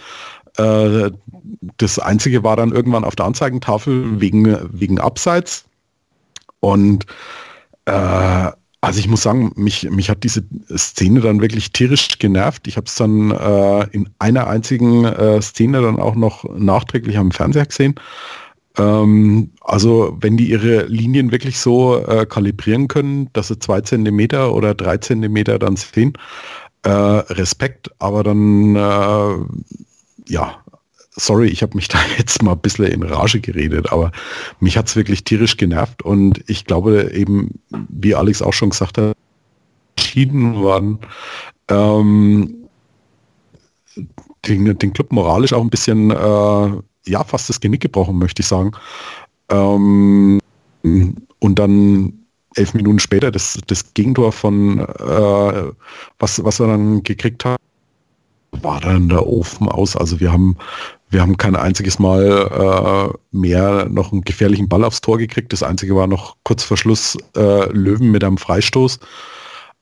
[0.58, 1.12] Äh,
[1.78, 5.64] das Einzige war dann irgendwann auf der Anzeigentafel wegen, wegen Abseits.
[6.58, 7.06] Und
[7.84, 8.50] äh,
[8.84, 10.42] also ich muss sagen, mich, mich hat diese
[10.76, 12.66] Szene dann wirklich tierisch genervt.
[12.66, 17.30] Ich habe es dann äh, in einer einzigen äh, Szene dann auch noch nachträglich am
[17.30, 17.94] Fernseher gesehen.
[18.78, 24.54] Ähm, also wenn die ihre Linien wirklich so äh, kalibrieren können, dass sie zwei Zentimeter
[24.54, 26.14] oder drei Zentimeter dann sehen,
[26.82, 29.36] äh, Respekt, aber dann äh,
[30.28, 30.62] ja,
[31.10, 34.12] sorry, ich habe mich da jetzt mal ein bisschen in Rage geredet, aber
[34.60, 38.98] mich hat es wirklich tierisch genervt und ich glaube eben, wie Alex auch schon gesagt
[38.98, 39.16] hat,
[39.96, 40.98] entschieden worden,
[41.68, 42.68] ähm,
[44.46, 48.46] den, den Club moralisch auch ein bisschen, äh, ja, fast das Genick gebrochen, möchte ich
[48.46, 48.72] sagen.
[49.48, 50.40] Ähm,
[50.82, 52.12] und dann
[52.54, 55.72] elf Minuten später das, das Gegentor von, äh,
[56.18, 57.58] was, was er dann gekriegt hat,
[58.60, 59.96] war dann der Ofen aus.
[59.96, 60.56] Also wir haben,
[61.08, 65.52] wir haben kein einziges Mal äh, mehr noch einen gefährlichen Ball aufs Tor gekriegt.
[65.52, 69.00] Das einzige war noch kurz vor Schluss äh, Löwen mit einem Freistoß.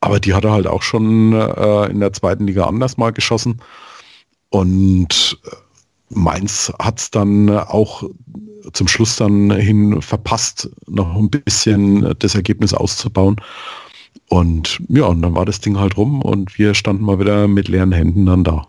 [0.01, 3.61] Aber die hat er halt auch schon äh, in der zweiten Liga anders mal geschossen.
[4.51, 5.51] Und äh,
[6.11, 8.05] Mainz hat es dann auch
[8.73, 13.37] zum Schluss dann hin verpasst, noch ein bisschen das Ergebnis auszubauen.
[14.29, 17.69] Und ja, und dann war das Ding halt rum und wir standen mal wieder mit
[17.69, 18.67] leeren Händen dann da.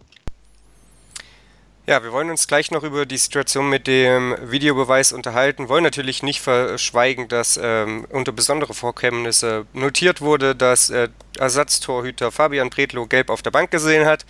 [1.87, 6.23] Ja, wir wollen uns gleich noch über die Situation mit dem Videobeweis unterhalten, wollen natürlich
[6.23, 13.29] nicht verschweigen, dass ähm, unter besondere Vorkommnisse notiert wurde, dass äh, Ersatztorhüter Fabian Bredlow gelb
[13.29, 14.25] auf der Bank gesehen hat,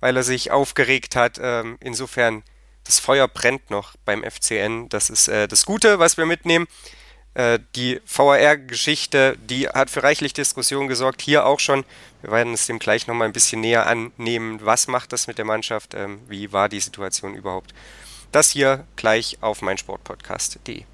[0.00, 1.40] weil er sich aufgeregt hat.
[1.40, 2.42] Ähm, insofern,
[2.86, 4.88] das Feuer brennt noch beim FCN.
[4.88, 6.66] Das ist äh, das Gute, was wir mitnehmen.
[7.34, 11.20] Äh, die VAR-Geschichte, die hat für reichlich Diskussion gesorgt.
[11.20, 11.84] Hier auch schon.
[12.22, 14.60] Wir werden es dem gleich nochmal ein bisschen näher annehmen.
[14.62, 15.94] Was macht das mit der Mannschaft?
[15.94, 17.74] Ähm, wie war die Situation überhaupt?
[18.32, 20.84] Das hier gleich auf meinsportpodcast.de.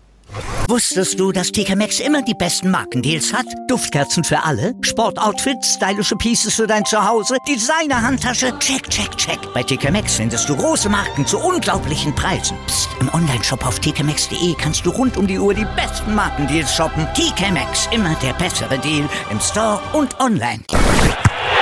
[0.68, 3.47] Wusstest du, dass TK Maxx immer die besten Markendeals hat?
[3.68, 9.38] Duftkerzen für alle, Sportoutfits, stylische Pieces für dein Zuhause, Designer-Handtasche, check, check, check.
[9.53, 12.57] Bei TK Maxx findest du große Marken zu unglaublichen Preisen.
[12.66, 12.88] Psst.
[13.01, 17.07] im Onlineshop auf tkmaxx.de kannst du rund um die Uhr die besten Markendeals shoppen.
[17.14, 20.61] TK Maxx, immer der bessere Deal im Store und online.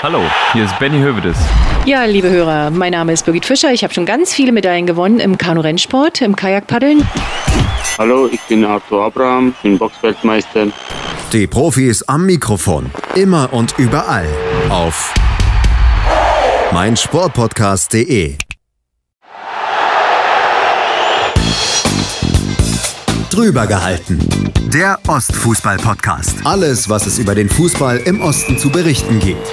[0.03, 0.21] Hallo,
[0.53, 1.37] hier ist Benny Hövedes.
[1.85, 3.73] Ja, liebe Hörer, mein Name ist Birgit Fischer.
[3.73, 7.07] Ich habe schon ganz viele Medaillen gewonnen im Kanu-Rennsport, im Kajakpaddeln.
[8.01, 10.69] Hallo, ich bin Arthur Abraham, bin Boxweltmeister.
[11.35, 14.27] Die Profis am Mikrofon, immer und überall
[14.71, 15.13] auf
[16.73, 18.39] meinsportpodcast.de.
[23.31, 24.19] Drüber gehalten.
[24.73, 26.37] Der Ostfußball-Podcast.
[26.45, 29.47] Alles, was es über den Fußball im Osten zu berichten gibt.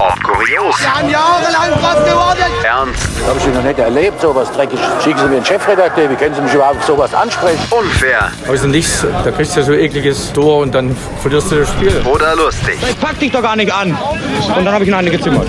[0.00, 0.80] Ob kurios.
[0.80, 2.64] Wir haben jahrelang was gewonnen.
[2.64, 3.08] Ernst.
[3.26, 4.78] Habe ich noch nicht erlebt, sowas dreckig.
[5.02, 7.58] Schicken Sie mir einen Chefredakteur, wie können Sie mich überhaupt sowas ansprechen?
[7.70, 8.30] Unfair.
[8.48, 12.00] Also nichts, da kriegst du so ein ekliges Tor und dann verlierst du das Spiel.
[12.06, 12.78] Oder lustig.
[12.88, 13.90] Ich pack dich doch gar nicht an.
[13.90, 15.48] Und dann habe ich ihn eine gezimmert.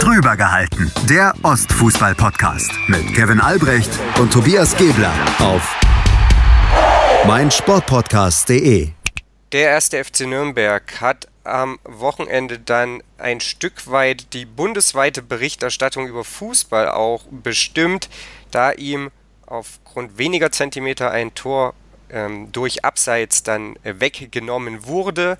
[0.00, 0.92] Drüber gehalten.
[1.08, 5.74] Der Ostfußball-Podcast mit Kevin Albrecht und Tobias Gebler auf
[7.26, 8.90] meinsportpodcast.de.
[9.52, 16.24] Der erste FC Nürnberg hat am Wochenende dann ein Stück weit die bundesweite Berichterstattung über
[16.24, 18.08] Fußball auch bestimmt,
[18.50, 19.10] da ihm
[19.46, 21.74] aufgrund weniger Zentimeter ein Tor
[22.10, 25.38] ähm, durch Abseits dann äh, weggenommen wurde,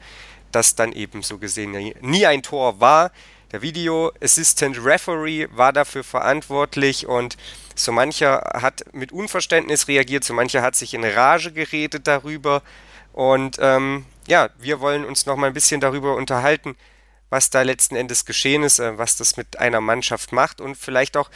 [0.53, 3.11] das dann eben so gesehen nie, ein Tor war.
[3.53, 7.37] Der Video Assistant Referee war dafür verantwortlich und
[7.77, 12.63] so mancher hat mit Unverständnis reagiert, so mancher hat sich in Rage geredet darüber.
[13.13, 16.77] Und ähm, ja, wir wollen uns noch mal ein bisschen darüber unterhalten,
[17.31, 21.17] was da letzten Endes geschehen ist, äh, was das mit einer Mannschaft macht und vielleicht
[21.17, 21.31] auch,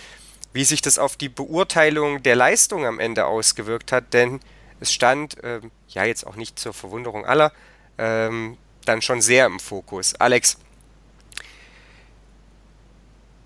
[0.52, 4.40] wie sich das auf die Beurteilung der Leistung am Ende ausgewirkt hat, denn
[4.80, 7.52] es stand, äh, ja jetzt auch nicht zur Verwunderung aller,
[7.98, 10.14] ähm, dann schon sehr im Fokus.
[10.14, 10.56] Alex,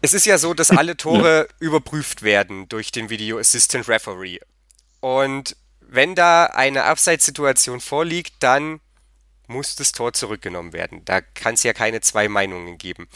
[0.03, 1.55] es ist ja so, dass alle Tore ja.
[1.59, 4.39] überprüft werden durch den Video Assistant Referee.
[5.01, 8.81] Und wenn da eine Abseitssituation vorliegt, dann
[9.47, 11.05] muss das Tor zurückgenommen werden.
[11.05, 13.09] Da kann es ja keine zwei Meinungen geben.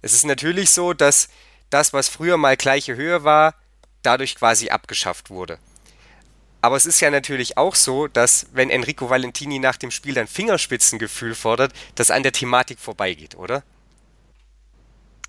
[0.00, 1.28] Es ist natürlich so, dass
[1.70, 3.54] das, was früher mal gleiche Höhe war,
[4.02, 5.58] dadurch quasi abgeschafft wurde.
[6.60, 10.28] Aber es ist ja natürlich auch so, dass wenn Enrico Valentini nach dem Spiel dann
[10.28, 13.64] Fingerspitzengefühl fordert, das an der Thematik vorbeigeht, oder?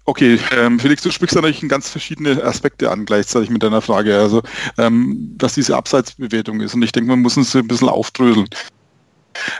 [0.06, 4.16] Okay, ähm, Felix, du sprichst natürlich ganz verschiedene Aspekte an gleichzeitig mit deiner Frage.
[4.18, 4.44] Also,
[4.78, 6.76] ähm, was diese Abseitsbewertung ist.
[6.76, 8.50] Und ich denke, man muss uns ein bisschen aufdröseln.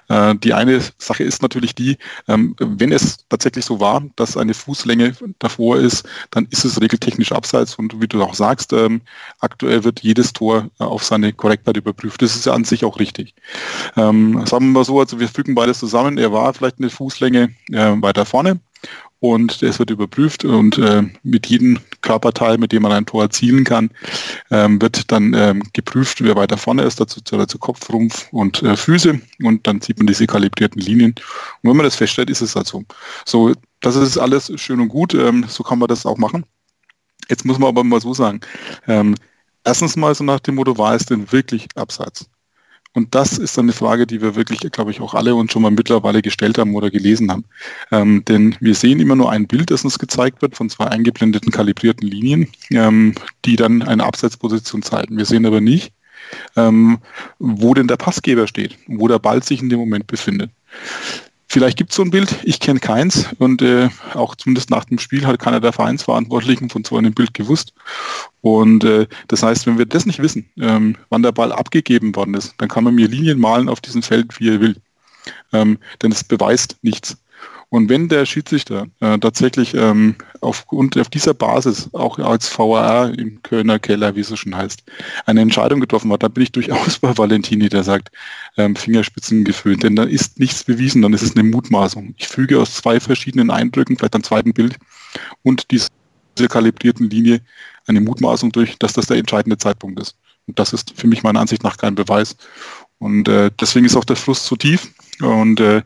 [0.10, 4.54] Äh, die eine Sache ist natürlich die, ähm, wenn es tatsächlich so war, dass eine
[4.54, 9.02] Fußlänge davor ist, dann ist es regeltechnisch abseits und wie du auch sagst, ähm,
[9.40, 12.22] aktuell wird jedes Tor äh, auf seine Korrektheit überprüft.
[12.22, 13.34] Das ist ja an sich auch richtig.
[13.96, 16.18] Ähm, sagen wir mal so, also wir fügen beides zusammen.
[16.18, 18.60] Er war vielleicht eine Fußlänge äh, weiter vorne
[19.24, 23.64] und es wird überprüft und äh, mit jedem Körperteil, mit dem man ein Tor erzielen
[23.64, 23.90] kann,
[24.52, 28.76] ähm, wird dann ähm, geprüft, wer weiter vorne ist, dazu, dazu Kopf, Rumpf und äh,
[28.76, 31.12] Füße und dann sieht man diese kalibrierten Linien.
[31.62, 32.84] Und wenn man das feststellt, ist es halt so.
[33.26, 36.46] So, das ist alles schön und gut, ähm, so kann man das auch machen.
[37.30, 38.42] Jetzt muss man aber mal so sagen,
[38.90, 39.16] ähm,
[39.64, 42.30] erstens mal so nach dem Motto, war es denn wirklich abseits?
[42.94, 45.64] Und das ist dann eine Frage, die wir wirklich, glaube ich, auch alle uns schon
[45.64, 47.46] mal mittlerweile gestellt haben oder gelesen haben.
[47.92, 51.52] Ähm, denn wir sehen immer nur ein Bild, das uns gezeigt wird von zwei eingeblendeten
[51.52, 55.18] kalibrierten Linien, ähm, die dann eine Abseitsposition zeigen.
[55.18, 55.92] Wir sehen aber nicht,
[56.56, 57.00] ähm,
[57.40, 60.52] wo denn der Passgeber steht, wo der Ball sich in dem Moment befindet.
[61.54, 64.98] Vielleicht gibt es so ein Bild, ich kenne keins und äh, auch zumindest nach dem
[64.98, 67.76] Spiel hat keiner der Vereinsverantwortlichen von so einem Bild gewusst.
[68.42, 72.34] Und äh, das heißt, wenn wir das nicht wissen, ähm, wann der Ball abgegeben worden
[72.34, 74.78] ist, dann kann man mir Linien malen auf diesem Feld, wie er will.
[75.52, 77.18] Ähm, denn es beweist nichts.
[77.74, 83.42] Und wenn der Schiedsrichter äh, tatsächlich ähm, aufgrund auf dieser Basis, auch als VAR im
[83.42, 84.84] Kölner Keller, wie es so schon heißt,
[85.26, 88.12] eine Entscheidung getroffen hat, dann bin ich durchaus bei Valentini, der sagt,
[88.58, 89.82] ähm, Fingerspitzen geföhnt.
[89.82, 92.14] Denn dann ist nichts bewiesen, dann ist es eine Mutmaßung.
[92.20, 94.78] Ich füge aus zwei verschiedenen Eindrücken, vielleicht am zweiten Bild
[95.42, 95.90] und dieser
[96.50, 97.42] kalibrierten Linie
[97.88, 100.16] eine Mutmaßung durch, dass das der entscheidende Zeitpunkt ist.
[100.46, 102.36] Und das ist für mich meiner Ansicht nach kein Beweis.
[103.04, 104.94] Und äh, deswegen ist auch der Fluss zu tief.
[105.20, 105.84] Und äh,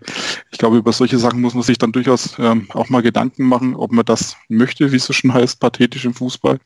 [0.51, 3.75] ich glaube, über solche Sachen muss man sich dann durchaus ähm, auch mal Gedanken machen,
[3.75, 6.60] ob man das möchte, wie es so schon heißt, pathetisch im Fußball,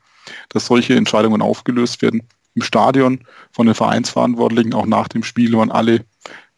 [0.49, 2.23] dass solche Entscheidungen aufgelöst werden.
[2.53, 3.21] Im Stadion
[3.53, 6.03] von den Vereinsverantwortlichen, auch nach dem Spiel, waren alle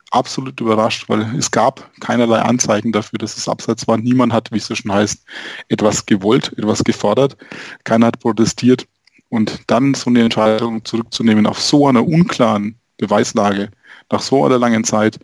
[0.09, 3.97] absolut überrascht, weil es gab keinerlei Anzeichen dafür, dass es abseits war.
[3.97, 5.23] Niemand hat, wie es so schon heißt,
[5.69, 7.37] etwas gewollt, etwas gefordert.
[7.83, 8.87] Keiner hat protestiert.
[9.29, 13.71] Und dann so eine Entscheidung zurückzunehmen auf so einer unklaren Beweislage,
[14.11, 15.19] nach so einer langen Zeit,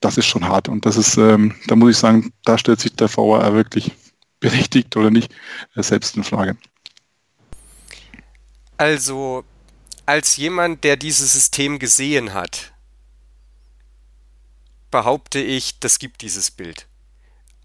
[0.00, 0.68] das ist schon hart.
[0.68, 3.92] Und das ist, ähm, da muss ich sagen, da stellt sich der VAR wirklich
[4.40, 5.32] berechtigt oder nicht
[5.74, 6.56] äh, selbst in Frage.
[8.76, 9.44] Also,
[10.04, 12.72] als jemand, der dieses System gesehen hat,
[14.90, 16.86] behaupte ich, das gibt dieses Bild.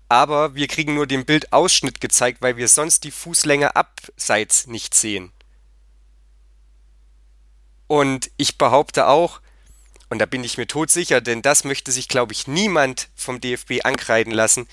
[0.10, 5.32] Aber wir kriegen nur den Bildausschnitt gezeigt, weil wir sonst die Fußlänge abseits nicht sehen.
[7.92, 9.42] Und ich behaupte auch,
[10.08, 13.84] und da bin ich mir todsicher, denn das möchte sich, glaube ich, niemand vom DFB
[13.84, 14.66] ankreiden lassen,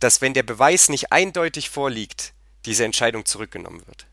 [0.00, 2.32] dass wenn der Beweis nicht eindeutig vorliegt,
[2.64, 4.06] diese Entscheidung zurückgenommen wird.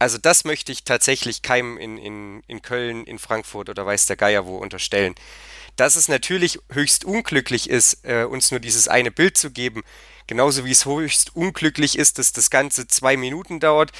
[0.00, 4.16] Also das möchte ich tatsächlich keinem in, in, in Köln, in Frankfurt oder weiß der
[4.16, 5.14] Geier wo unterstellen.
[5.76, 9.84] Dass es natürlich höchst unglücklich ist, äh, uns nur dieses eine Bild zu geben,
[10.26, 13.92] genauso wie es höchst unglücklich ist, dass das Ganze zwei Minuten dauert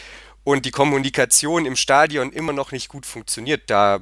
[0.49, 3.65] und die Kommunikation im Stadion immer noch nicht gut funktioniert.
[3.67, 4.01] Da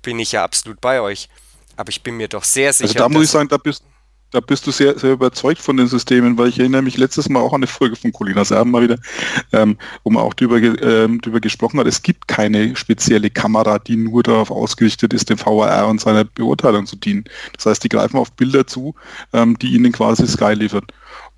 [0.00, 1.28] bin ich ja absolut bei euch.
[1.76, 3.00] Aber ich bin mir doch sehr also sicher.
[3.00, 3.84] Also da muss ich sagen, da bist,
[4.30, 7.40] da bist du sehr, sehr überzeugt von den Systemen, weil ich erinnere mich letztes Mal
[7.40, 8.96] auch an eine Folge von Colina Serben mal wieder,
[9.52, 13.96] ähm, wo man auch darüber, ähm, darüber gesprochen hat, es gibt keine spezielle Kamera, die
[13.96, 17.24] nur darauf ausgerichtet ist, dem VAR und seiner Beurteilung zu dienen.
[17.54, 18.94] Das heißt, die greifen auf Bilder zu,
[19.34, 20.90] ähm, die ihnen quasi Sky liefert.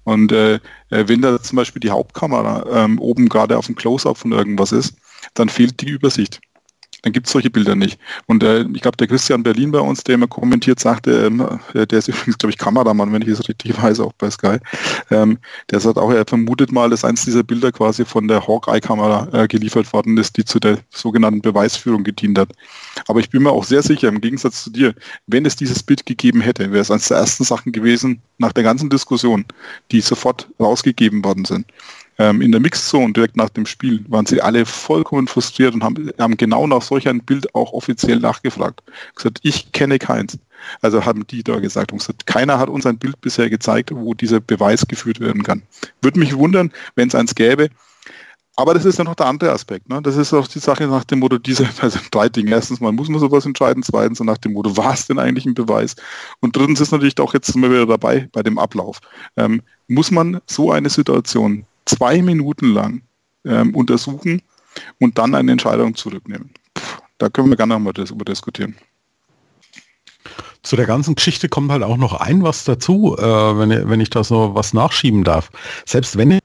[0.04, 0.54] Und äh,
[0.90, 4.72] äh wenn da zum Beispiel die Hauptkamera ähm, oben gerade auf dem Close-up von irgendwas
[4.72, 4.94] ist,
[5.34, 6.40] dann fehlt die Übersicht
[7.04, 8.00] dann gibt es solche Bilder nicht.
[8.26, 11.86] Und äh, ich glaube, der Christian Berlin bei uns, der immer kommentiert, sagte, ähm, äh,
[11.86, 14.56] der ist übrigens, glaube ich, Kameramann, wenn ich es richtig weiß, auch bei Sky,
[15.10, 15.38] ähm,
[15.70, 19.48] der sagt auch, er vermutet mal, dass eins dieser Bilder quasi von der Hawkeye-Kamera äh,
[19.48, 22.48] geliefert worden ist, die zu der sogenannten Beweisführung gedient hat.
[23.06, 24.94] Aber ich bin mir auch sehr sicher, im Gegensatz zu dir,
[25.26, 28.64] wenn es dieses Bild gegeben hätte, wäre es eines der ersten Sachen gewesen, nach der
[28.64, 29.44] ganzen Diskussion,
[29.92, 31.66] die sofort rausgegeben worden sind
[32.18, 36.10] ähm, in der Mixzone direkt nach dem Spiel waren sie alle vollkommen frustriert und haben,
[36.18, 38.82] haben genau nach solch einem Bild auch offiziell nachgefragt.
[39.16, 40.38] Gesagt, ich kenne keins.
[40.80, 44.14] Also haben die da gesagt und gesagt, keiner hat uns ein Bild bisher gezeigt, wo
[44.14, 45.62] dieser Beweis geführt werden kann.
[46.00, 47.68] Würde mich wundern, wenn es eins gäbe.
[48.56, 49.88] Aber das ist ja noch der andere Aspekt.
[49.88, 50.00] Ne?
[50.00, 52.52] Das ist auch die Sache nach dem Motto, diese also drei Dinge.
[52.52, 53.82] Erstens mal muss man sowas entscheiden.
[53.82, 55.96] Zweitens nach dem Motto, war es denn eigentlich ein Beweis?
[56.40, 59.00] Und drittens ist natürlich auch jetzt sind wieder dabei bei dem Ablauf.
[59.36, 63.02] Ähm, muss man so eine Situation zwei Minuten lang
[63.44, 64.42] ähm, untersuchen
[65.00, 66.50] und dann eine Entscheidung zurücknehmen.
[66.74, 66.82] Puh,
[67.18, 68.76] da können wir gerne nochmal darüber diskutieren.
[70.62, 74.08] Zu der ganzen Geschichte kommt halt auch noch ein was dazu, äh, wenn, wenn ich
[74.08, 75.50] da so was nachschieben darf.
[75.84, 76.38] Selbst wenn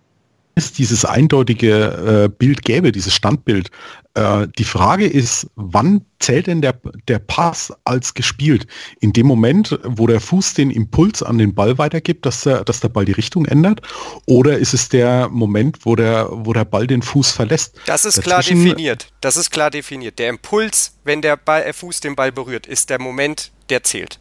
[0.60, 3.72] es dieses eindeutige äh, Bild gäbe, dieses Standbild.
[4.14, 8.68] Äh, die Frage ist, wann zählt denn der, der Pass als gespielt?
[9.00, 12.80] In dem Moment, wo der Fuß den Impuls an den Ball weitergibt, dass der, dass
[12.80, 13.82] der Ball die Richtung ändert?
[14.26, 17.80] Oder ist es der Moment, wo der, wo der Ball den Fuß verlässt?
[17.86, 19.08] Das ist klar definiert.
[19.22, 20.20] Das ist klar definiert.
[20.20, 24.20] Der Impuls, wenn der Ball, äh, Fuß den Ball berührt, ist der Moment, der zählt.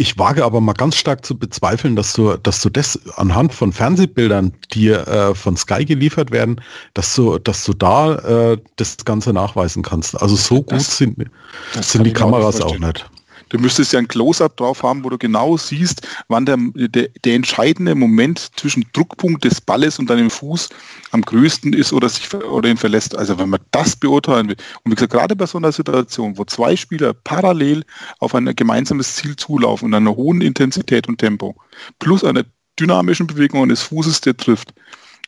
[0.00, 3.72] Ich wage aber mal ganz stark zu bezweifeln, dass du, dass du das anhand von
[3.72, 6.60] Fernsehbildern, die äh, von Sky geliefert werden,
[6.94, 8.14] dass du, dass du da
[8.52, 10.20] äh, das Ganze nachweisen kannst.
[10.22, 11.30] Also so das, gut sind,
[11.80, 13.10] sind die Kameras auch nicht.
[13.48, 17.34] Du müsstest ja ein Close-up drauf haben, wo du genau siehst, wann der, der, der,
[17.34, 20.68] entscheidende Moment zwischen Druckpunkt des Balles und deinem Fuß
[21.12, 23.16] am größten ist oder sich oder ihn verlässt.
[23.16, 24.56] Also wenn man das beurteilen will.
[24.82, 27.84] Und wie gesagt, gerade bei so einer Situation, wo zwei Spieler parallel
[28.18, 31.56] auf ein gemeinsames Ziel zulaufen und einer hohen Intensität und Tempo,
[31.98, 32.44] plus einer
[32.78, 34.74] dynamischen Bewegung eines Fußes, der trifft.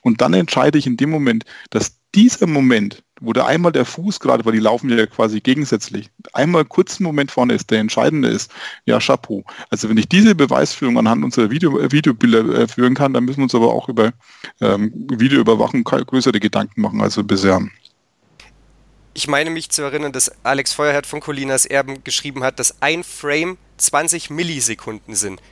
[0.02, 4.18] Und dann entscheide ich in dem Moment, dass dieser Moment wo der einmal der Fuß
[4.20, 8.28] gerade, weil die laufen ja quasi gegensätzlich, einmal kurz einen Moment vorne ist, der entscheidende
[8.28, 8.50] ist,
[8.86, 9.44] ja, Chapeau.
[9.68, 13.38] Also wenn ich diese Beweisführung anhand unserer Video, äh, Videobilder äh, führen kann, dann müssen
[13.38, 14.12] wir uns aber auch über
[14.60, 17.60] ähm, Videoüberwachung größere Gedanken machen als bisher.
[19.12, 23.04] Ich meine mich zu erinnern, dass Alex Feuerherd von Colinas Erben geschrieben hat, dass ein
[23.04, 25.42] Frame 20 Millisekunden sind.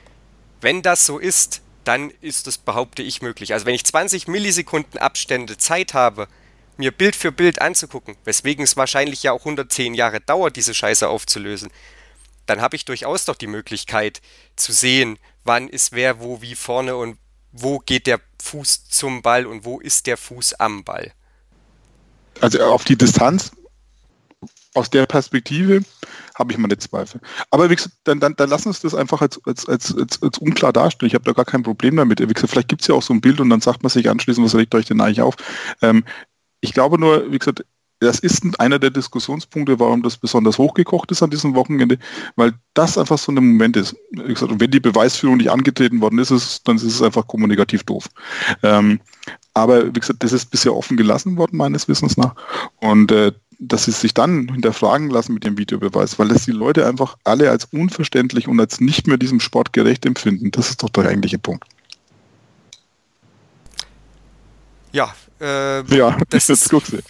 [0.61, 3.53] Wenn das so ist, dann ist das, behaupte ich, möglich.
[3.53, 6.27] Also wenn ich 20 Millisekunden Abstände Zeit habe,
[6.79, 11.07] mir Bild für Bild anzugucken, weswegen es wahrscheinlich ja auch 110 Jahre dauert, diese Scheiße
[11.07, 11.69] aufzulösen,
[12.45, 14.21] dann habe ich durchaus doch die Möglichkeit
[14.55, 17.17] zu sehen, wann ist wer wo wie vorne und
[17.51, 21.11] wo geht der Fuß zum Ball und wo ist der Fuß am Ball.
[22.41, 23.51] Also auf die Distanz,
[24.73, 25.81] aus der Perspektive
[26.35, 27.19] habe ich meine Zweifel.
[27.51, 30.37] Aber wie gesagt, dann, dann, dann lass uns das einfach als, als, als, als, als
[30.37, 31.07] unklar darstellen.
[31.07, 32.21] Ich habe da gar kein Problem damit.
[32.21, 34.09] Wie gesagt, vielleicht gibt es ja auch so ein Bild und dann sagt man sich
[34.09, 35.35] anschließend, was regt euch denn eigentlich auf?
[35.81, 36.05] Ähm,
[36.61, 37.63] ich glaube nur, wie gesagt,
[37.99, 41.97] das ist einer der Diskussionspunkte, warum das besonders hochgekocht ist an diesem Wochenende,
[42.37, 43.95] weil das einfach so ein Moment ist.
[44.11, 47.27] Wie gesagt, und wenn die Beweisführung nicht angetreten worden ist, ist dann ist es einfach
[47.27, 48.07] kommunikativ doof.
[48.63, 49.01] Ähm,
[49.53, 52.35] aber wie gesagt, das ist bisher offen gelassen worden, meines Wissens nach.
[52.77, 56.87] Und äh, dass sie sich dann hinterfragen lassen mit dem Videobeweis, weil das die Leute
[56.87, 60.51] einfach alle als unverständlich und als nicht mehr diesem Sport gerecht empfinden.
[60.51, 61.65] Das ist doch der eigentliche Punkt.
[64.93, 66.93] Ja, äh, ja, das ist guckst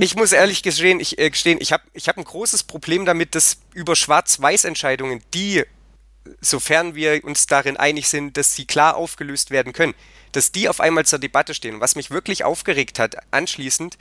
[0.00, 3.34] Ich muss ehrlich gestehen, ich, äh, gestehen, ich habe ich hab ein großes Problem damit,
[3.34, 5.64] dass über Schwarz-Weiß-Entscheidungen, die,
[6.40, 9.94] sofern wir uns darin einig sind, dass sie klar aufgelöst werden können,
[10.32, 11.74] dass die auf einmal zur Debatte stehen.
[11.74, 13.98] Und was mich wirklich aufgeregt hat, anschließend,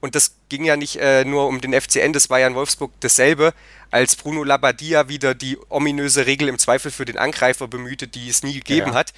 [0.00, 2.92] und das ging ja nicht äh, nur um den FCN, das war ja in Wolfsburg
[3.00, 3.52] dasselbe,
[3.90, 8.42] als Bruno Labbadia wieder die ominöse Regel im Zweifel für den Angreifer bemühte, die es
[8.42, 8.94] nie gegeben ja.
[8.94, 9.12] hat.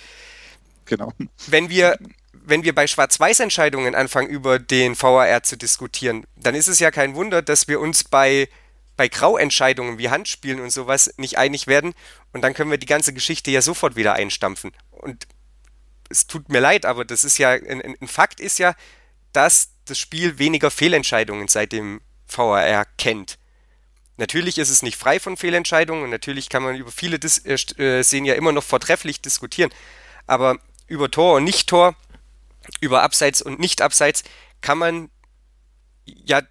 [0.84, 1.12] Genau.
[1.46, 1.98] Wenn wir
[2.46, 7.14] wenn wir bei Schwarz-Weiß-Entscheidungen anfangen, über den VAR zu diskutieren, dann ist es ja kein
[7.14, 8.48] Wunder, dass wir uns bei,
[8.96, 11.94] bei Grauentscheidungen wie Handspielen und sowas nicht einig werden.
[12.32, 14.72] Und dann können wir die ganze Geschichte ja sofort wieder einstampfen.
[14.90, 15.26] Und
[16.10, 18.74] es tut mir leid, aber das ist ja, ein, ein Fakt ist ja,
[19.32, 23.38] dass das Spiel weniger Fehlentscheidungen seit dem VAR kennt.
[24.16, 27.54] Natürlich ist es nicht frei von Fehlentscheidungen und natürlich kann man über viele Dis äh,
[27.82, 29.72] äh Szenen ja immer noch vortrefflich diskutieren.
[30.26, 31.96] Aber über Tor und Nicht-Tor
[32.80, 34.24] über Abseits und Nicht-Abseits
[34.60, 35.10] kann man
[36.06, 36.42] ja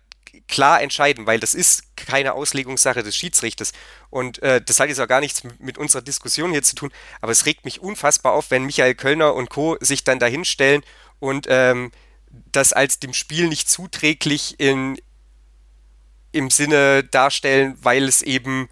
[0.48, 3.72] klar entscheiden, weil das ist keine Auslegungssache des Schiedsrichters.
[4.10, 7.32] Und äh, das hat jetzt auch gar nichts mit unserer Diskussion hier zu tun, aber
[7.32, 9.78] es regt mich unfassbar auf, wenn Michael Kölner und Co.
[9.80, 10.84] sich dann dahinstellen
[11.20, 11.92] und ähm,
[12.52, 15.00] das als dem Spiel nicht zuträglich in,
[16.32, 18.70] im Sinne darstellen, weil es eben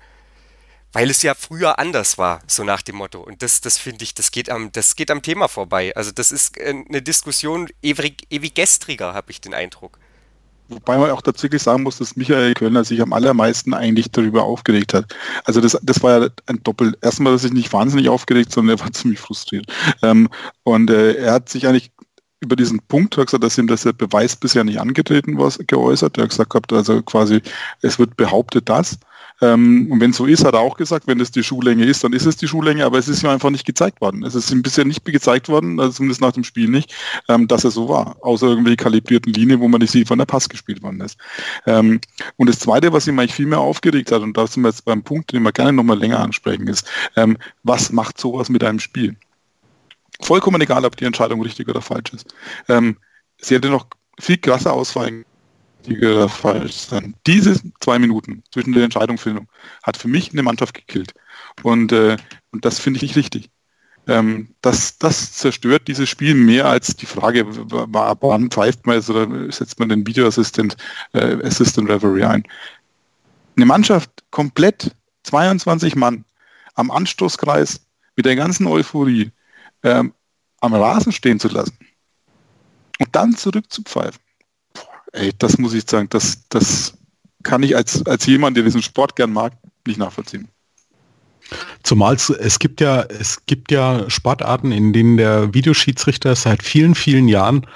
[0.94, 3.22] weil es ja früher anders war, so nach dem Motto.
[3.22, 5.96] Und das, das finde ich, das geht, am, das geht am Thema vorbei.
[5.96, 9.98] Also das ist äh, eine Diskussion ewig, ewig gestriger, habe ich den Eindruck.
[10.72, 14.94] Wobei man auch tatsächlich sagen muss, dass Michael Kölner sich am allermeisten eigentlich darüber aufgeregt
[14.94, 15.14] hat.
[15.44, 16.98] Also das, das war ja ein Doppel.
[17.02, 19.66] Erstmal, dass ich nicht wahnsinnig aufgeregt, sondern er war ziemlich frustriert.
[20.02, 20.30] Ähm,
[20.64, 21.92] und äh, er hat sich eigentlich
[22.40, 26.18] über diesen Punkt, hat gesagt, dass ihm das der Beweis bisher nicht angetreten war, geäußert.
[26.18, 27.42] Er hat gesagt gehabt, also quasi,
[27.82, 28.98] es wird behauptet, dass.
[29.42, 32.14] Ähm, und wenn so ist, hat er auch gesagt, wenn das die Schuhlänge ist, dann
[32.14, 34.24] ist es die Schuhlänge, aber es ist ihm einfach nicht gezeigt worden.
[34.24, 36.94] Es ist ihm bisher nicht gezeigt worden, also zumindest nach dem Spiel nicht,
[37.28, 40.26] ähm, dass er so war, außer irgendwelche kalibrierten Linien, wo man nicht sieht, wann der
[40.26, 41.18] Pass gespielt worden ist.
[41.66, 42.00] Ähm,
[42.38, 44.86] und das Zweite, was ihm eigentlich viel mehr aufgeregt hat, und da sind wir jetzt
[44.86, 48.80] beim Punkt, den wir gerne nochmal länger ansprechen, ist, ähm, was macht sowas mit einem
[48.80, 49.16] Spiel?
[50.22, 52.34] Vollkommen egal, ob die Entscheidung richtig oder falsch ist.
[52.70, 52.98] Ähm,
[53.38, 53.88] sie hätte noch
[54.20, 55.26] viel krasser ausfallen
[55.82, 57.16] richtige falsch sein.
[57.26, 59.48] Diese zwei Minuten zwischen der Entscheidungsfindung
[59.84, 61.14] hat für mich eine Mannschaft gekillt.
[61.64, 62.18] Und, äh,
[62.52, 63.50] und das finde ich nicht richtig.
[64.08, 69.52] Ähm, das, das zerstört dieses Spiel mehr als die Frage, wann pfeift man es oder
[69.52, 70.76] setzt man den Videoassistent
[71.14, 72.44] äh, Assistant Referee ein.
[73.56, 76.26] Eine Mannschaft komplett 22 Mann
[76.76, 77.82] am Anstoßkreis
[78.16, 79.32] mit der ganzen Euphorie
[79.84, 80.14] ähm,
[80.62, 81.78] am Rasen stehen zu lassen
[83.00, 84.20] und dann zurückzupfeifen.
[84.22, 84.31] Boah,
[85.12, 86.94] ey, das muss ich sagen, das, das
[87.44, 89.54] kann ich als, als jemand, der diesen Sport gern mag,
[89.86, 90.48] nicht nachvollziehen.
[91.84, 97.28] Zumal es, gibt ja, es gibt ja Sportarten, in denen der Videoschiedsrichter seit vielen, vielen
[97.28, 97.68] Jahren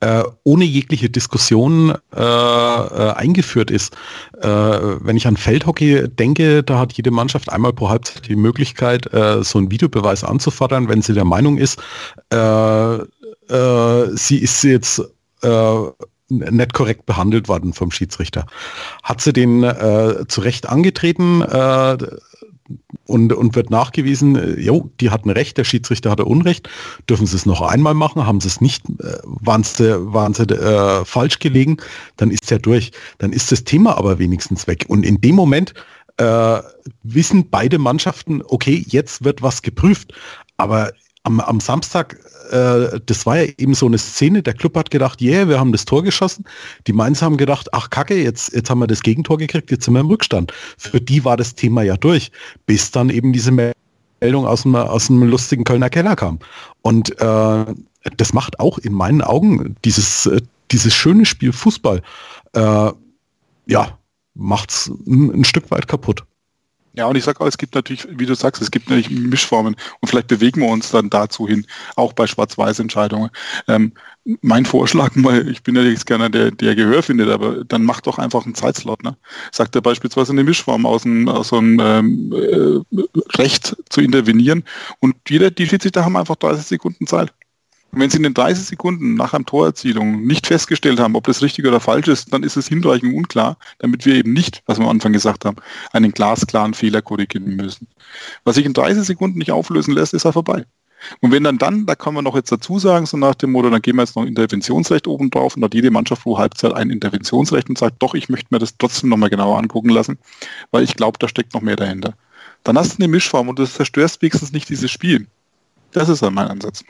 [0.00, 3.94] äh, ohne jegliche Diskussion äh, äh, eingeführt ist.
[4.40, 9.12] Äh, wenn ich an Feldhockey denke, da hat jede Mannschaft einmal pro Halbzeit die Möglichkeit,
[9.12, 11.80] äh, so einen Videobeweis anzufordern, wenn sie der Meinung ist,
[12.30, 12.98] äh,
[14.14, 15.02] sie ist jetzt
[16.30, 18.46] nicht korrekt behandelt worden vom Schiedsrichter.
[19.02, 21.98] Hat sie den äh, zu Recht angetreten, äh,
[23.06, 26.68] und, und wird nachgewiesen, äh, jo, die hatten Recht, der Schiedsrichter hatte Unrecht,
[27.08, 30.44] dürfen sie es noch einmal machen, haben sie es nicht, äh, waren sie, waren sie
[30.44, 31.78] äh, falsch gelegen,
[32.16, 32.92] dann ist er durch.
[33.18, 34.84] Dann ist das Thema aber wenigstens weg.
[34.88, 35.74] Und in dem Moment
[36.18, 36.60] äh,
[37.02, 40.12] wissen beide Mannschaften, okay, jetzt wird was geprüft.
[40.56, 40.92] Aber
[41.22, 42.18] am, am Samstag
[42.50, 45.72] äh, das war ja eben so eine Szene, der Club hat gedacht, yeah, wir haben
[45.72, 46.44] das Tor geschossen.
[46.86, 49.94] Die Mainz haben gedacht, ach kacke, jetzt, jetzt haben wir das Gegentor gekriegt, jetzt sind
[49.94, 50.52] wir im Rückstand.
[50.76, 52.30] Für die war das Thema ja durch,
[52.66, 56.38] bis dann eben diese Meldung aus dem, aus dem lustigen Kölner Keller kam.
[56.82, 57.64] Und äh,
[58.16, 60.40] das macht auch in meinen Augen dieses, äh,
[60.70, 62.02] dieses schöne Spiel Fußball,
[62.54, 62.90] äh,
[63.66, 63.98] ja,
[64.34, 66.24] macht's ein, ein Stück weit kaputt.
[66.94, 69.76] Ja, und ich sage auch, es gibt natürlich, wie du sagst, es gibt natürlich Mischformen
[70.00, 71.64] und vielleicht bewegen wir uns dann dazu hin,
[71.94, 73.30] auch bei Schwarz-Weiß-Entscheidungen.
[73.68, 73.92] Ähm,
[74.42, 78.06] mein Vorschlag, weil ich bin ja jetzt gerne der, der Gehör findet, aber dann macht
[78.06, 79.04] doch einfach einen Zeitslot.
[79.04, 79.16] Ne?
[79.52, 84.64] Sagt er beispielsweise eine Mischform aus einem, aus einem ähm, äh, Recht zu intervenieren
[84.98, 87.32] und jeder, die Schiedsrichter haben einfach 30 Sekunden Zeit.
[87.92, 91.42] Und wenn Sie in den 30 Sekunden nach einem Torerzielung nicht festgestellt haben, ob das
[91.42, 94.84] richtig oder falsch ist, dann ist es hinreichend unklar, damit wir eben nicht, was wir
[94.84, 95.56] am Anfang gesagt haben,
[95.92, 97.88] einen glasklaren Fehler korrigieren müssen.
[98.44, 100.64] Was sich in 30 Sekunden nicht auflösen lässt, ist er vorbei.
[101.20, 103.70] Und wenn dann dann, da kann man noch jetzt dazu sagen, so nach dem Motto,
[103.70, 106.90] dann gehen wir jetzt noch Interventionsrecht oben drauf und hat jede Mannschaft pro Halbzeit ein
[106.90, 110.18] Interventionsrecht und sagt, doch, ich möchte mir das trotzdem nochmal genauer angucken lassen,
[110.70, 112.14] weil ich glaube, da steckt noch mehr dahinter.
[112.64, 115.26] Dann hast du eine Mischform und du zerstörst wenigstens nicht dieses Spiel.
[115.92, 116.84] Das ist dann mein Ansatz.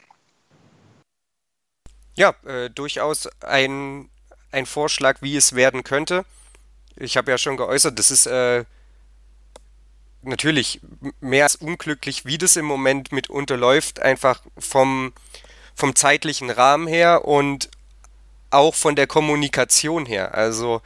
[2.21, 4.11] Ja, äh, durchaus ein,
[4.53, 6.27] ein Vorschlag, wie es werden könnte.
[6.97, 8.67] Ich habe ja schon geäußert, das ist äh,
[10.21, 10.83] natürlich
[11.23, 15.15] mehr als unglücklich, wie das im Moment mitunter läuft, einfach vom,
[15.75, 17.71] vom zeitlichen Rahmen her und
[18.51, 20.35] auch von der Kommunikation her.
[20.35, 20.83] Also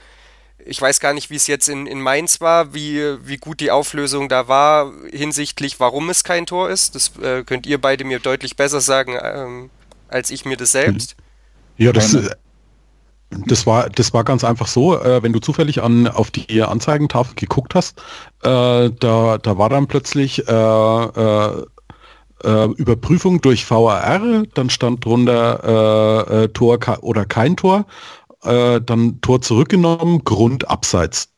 [0.65, 3.73] ich weiß gar nicht, wie es jetzt in, in Mainz war, wie, wie gut die
[3.73, 6.95] Auflösung da war hinsichtlich, warum es kein Tor ist.
[6.95, 9.71] Das äh, könnt ihr beide mir deutlich besser sagen, ähm,
[10.07, 11.17] als ich mir das selbst.
[11.77, 12.17] Ja, das,
[13.31, 17.35] das war, das war ganz einfach so, äh, wenn du zufällig an, auf die Anzeigentafel
[17.35, 17.99] geguckt hast,
[18.43, 21.65] äh, da, da war dann plötzlich äh, äh,
[22.45, 27.87] äh Überprüfung durch VAR, dann stand drunter äh, Tor oder kein Tor,
[28.43, 31.31] dann Tor zurückgenommen, Grund abseits.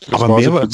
[0.00, 0.68] Das Aber mehr, war,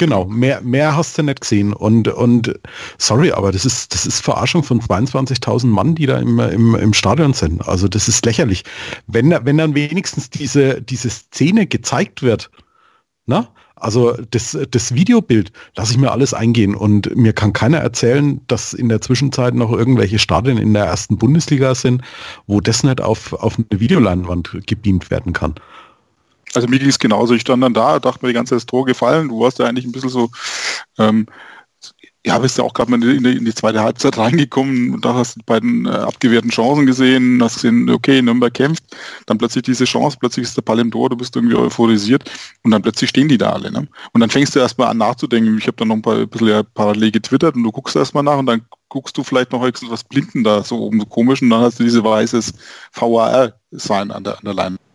[0.00, 1.74] Genau, mehr, mehr hast du nicht gesehen.
[1.74, 2.58] Und, und
[2.96, 6.94] sorry, aber das ist, das ist Verarschung von 22.000 Mann, die da im, im, im
[6.94, 7.68] Stadion sind.
[7.68, 8.64] Also das ist lächerlich.
[9.08, 12.50] Wenn, wenn dann wenigstens diese, diese Szene gezeigt wird,
[13.26, 13.48] na?
[13.76, 18.72] Also das, das Videobild lasse ich mir alles eingehen und mir kann keiner erzählen, dass
[18.72, 22.00] in der Zwischenzeit noch irgendwelche Stadien in der ersten Bundesliga sind,
[22.46, 25.56] wo das nicht auf, auf eine Videoleinwand gebeamt werden kann.
[26.54, 27.34] Also mir ging es genauso.
[27.34, 29.28] Ich stand dann da, dachte mir, die ganze Zeit das Tor gefallen.
[29.28, 30.30] Du warst ja eigentlich ein bisschen so,
[30.98, 31.26] ähm,
[32.24, 35.14] ja, bist ja auch gerade mal in die, in die, zweite Halbzeit reingekommen und da
[35.14, 38.84] hast du die beiden äh, abgewehrten Chancen gesehen, hast gesehen, okay, Nürnberg kämpft,
[39.24, 42.30] dann plötzlich diese Chance, plötzlich ist der Ball im Tor, du bist irgendwie euphorisiert
[42.62, 43.70] und dann plötzlich stehen die da alle.
[43.72, 43.88] Ne?
[44.12, 45.56] Und dann fängst du erstmal an nachzudenken.
[45.56, 48.22] Ich habe dann noch ein, paar, ein bisschen ja, parallel getwittert und du guckst erstmal
[48.22, 51.48] nach und dann guckst du vielleicht noch was Blinden da so oben so komisch und
[51.48, 52.52] dann hast du diese weißes
[52.92, 54.89] VAR-Sign an der, an der Leinwand.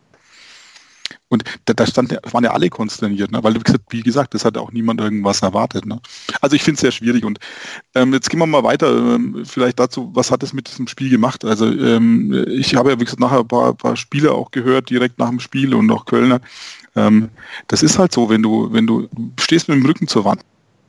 [1.27, 3.43] Und da, da stand, waren ja alle konsterniert, ne?
[3.43, 3.55] weil
[3.89, 5.85] wie gesagt, das hat auch niemand irgendwas erwartet.
[5.85, 5.99] Ne?
[6.39, 7.25] Also ich finde es sehr schwierig.
[7.25, 7.39] Und
[7.95, 11.09] ähm, jetzt gehen wir mal weiter, ähm, vielleicht dazu, was hat es mit diesem Spiel
[11.09, 11.43] gemacht?
[11.43, 15.17] Also ähm, ich habe ja, wie gesagt, nachher ein paar, paar Spiele auch gehört, direkt
[15.17, 16.41] nach dem Spiel und auch Kölner.
[16.95, 17.29] Ähm,
[17.67, 19.09] das ist halt so, wenn du, wenn du
[19.39, 20.41] stehst mit dem Rücken zur Wand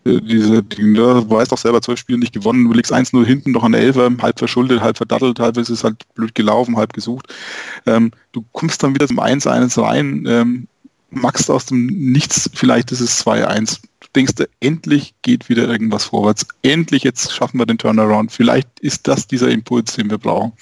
[0.06, 3.64] diese, die, du weißt doch selber, zwölf Spiele nicht gewonnen, du liegst 1-0 hinten, noch
[3.64, 7.34] an der Elfer, halb verschuldet, halb verdattelt, teilweise ist es halt blöd gelaufen, halb gesucht.
[7.86, 10.68] Ähm, du kommst dann wieder zum 1-1 rein, ähm,
[11.10, 13.80] machst aus dem Nichts, vielleicht ist es 2-1,
[14.14, 16.46] denkst du, endlich geht wieder irgendwas vorwärts.
[16.62, 18.32] Endlich, jetzt schaffen wir den Turnaround.
[18.32, 20.52] Vielleicht ist das dieser Impuls, den wir brauchen.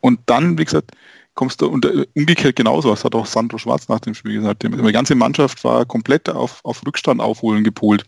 [0.00, 0.92] Und dann, wie gesagt,
[1.34, 4.62] kommst du äh, umgekehrt genauso, das hat auch Sandro Schwarz nach dem Spiel gesagt.
[4.62, 8.04] Die ganze Mannschaft war komplett auf, auf Rückstand aufholen gepolt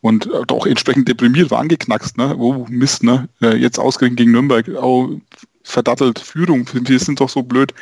[0.00, 2.36] und äh, auch entsprechend deprimiert, war angeknackst, ne?
[2.36, 3.28] Oh Mist, ne?
[3.40, 5.20] Äh, jetzt ausgerechnet gegen Nürnberg, oh,
[5.62, 7.72] verdattelt Führung, wir sind doch so blöd.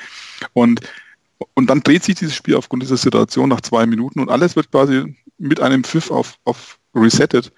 [0.52, 0.80] Und,
[1.54, 4.70] und dann dreht sich dieses Spiel aufgrund dieser Situation nach zwei Minuten und alles wird
[4.70, 7.52] quasi mit einem Pfiff auf, auf resettet.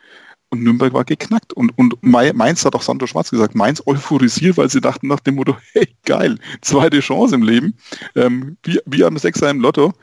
[0.50, 1.54] Und Nürnberg war geknackt.
[1.54, 5.36] Und, und Mainz hat auch Sandro Schwarz gesagt, Mainz euphorisiert, weil sie dachten nach dem
[5.36, 7.74] Motto, hey, geil, zweite Chance im Leben,
[8.16, 9.94] ähm, wie, wie am Sechser im Lotto.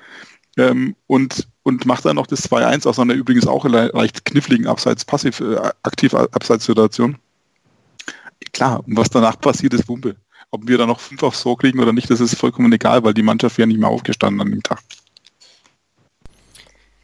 [0.58, 5.06] Ähm, und, und macht dann noch das 2-1 aus einer übrigens auch leicht kniffligen Abseits,
[5.06, 7.18] passiv, äh, aktiv Abseitssituation.
[8.52, 10.16] Klar, und was danach passiert, ist Wumpe.
[10.52, 13.14] Ob wir da noch fünf aufs Tor kriegen oder nicht, das ist vollkommen egal, weil
[13.14, 14.80] die Mannschaft wäre nicht mehr aufgestanden an dem Tag.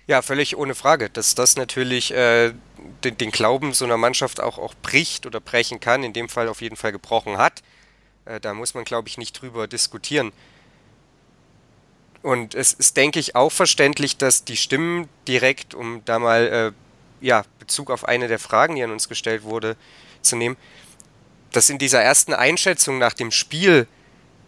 [0.07, 2.53] Ja, völlig ohne Frage, dass das natürlich äh,
[3.03, 6.47] den, den, Glauben so einer Mannschaft auch, auch bricht oder brechen kann, in dem Fall
[6.47, 7.63] auf jeden Fall gebrochen hat.
[8.25, 10.31] Äh, da muss man, glaube ich, nicht drüber diskutieren.
[12.25, 17.23] Und es ist, denke ich, auch verständlich, dass die Stimmen direkt, um da mal äh,
[17.23, 19.77] ja, Bezug auf eine der Fragen, die an uns gestellt wurde,
[20.23, 20.57] zu nehmen,
[21.51, 23.87] dass in dieser ersten Einschätzung nach dem Spiel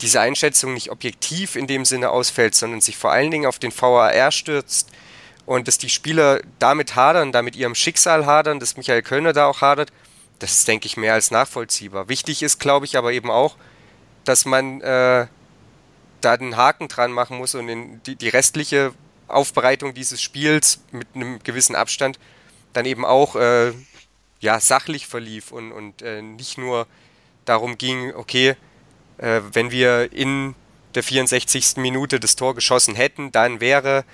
[0.01, 3.71] diese Einschätzung nicht objektiv in dem Sinne ausfällt, sondern sich vor allen Dingen auf den
[3.71, 4.89] VAR stürzt
[5.45, 9.61] und dass die Spieler damit hadern, damit ihrem Schicksal hadern, dass Michael Kölner da auch
[9.61, 9.93] hadert,
[10.39, 12.09] das ist, denke ich, mehr als nachvollziehbar.
[12.09, 13.55] Wichtig ist, glaube ich, aber eben auch,
[14.23, 15.27] dass man äh,
[16.21, 18.93] da den Haken dran machen muss und in die, die restliche
[19.27, 22.19] Aufbereitung dieses Spiels mit einem gewissen Abstand
[22.73, 23.73] dann eben auch äh,
[24.39, 26.87] ja, sachlich verlief und, und äh, nicht nur
[27.45, 28.55] darum ging, okay,
[29.17, 30.55] äh, wenn wir in
[30.95, 31.77] der 64.
[31.77, 34.05] Minute das Tor geschossen hätten, dann wäre,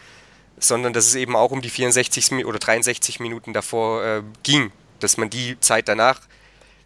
[0.58, 5.18] sondern dass es eben auch um die 64 oder 63 Minuten davor äh, ging, dass
[5.18, 6.22] man die Zeit danach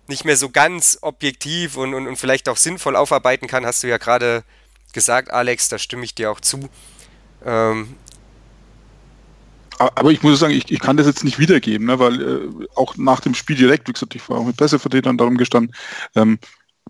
[0.08, 3.88] nicht mehr so ganz objektiv und, und, und vielleicht auch sinnvoll aufarbeiten kann, hast du
[3.88, 4.44] ja gerade
[4.98, 6.70] gesagt, Alex, da stimme ich dir auch zu.
[7.46, 7.96] Ähm,
[9.78, 12.98] aber ich muss sagen, ich, ich kann das jetzt nicht wiedergeben, ne, weil äh, auch
[12.98, 15.76] nach dem Spiel direkt, wie gesagt, ich war auch mit Pressevertretern darum gestanden,
[16.16, 16.40] ähm,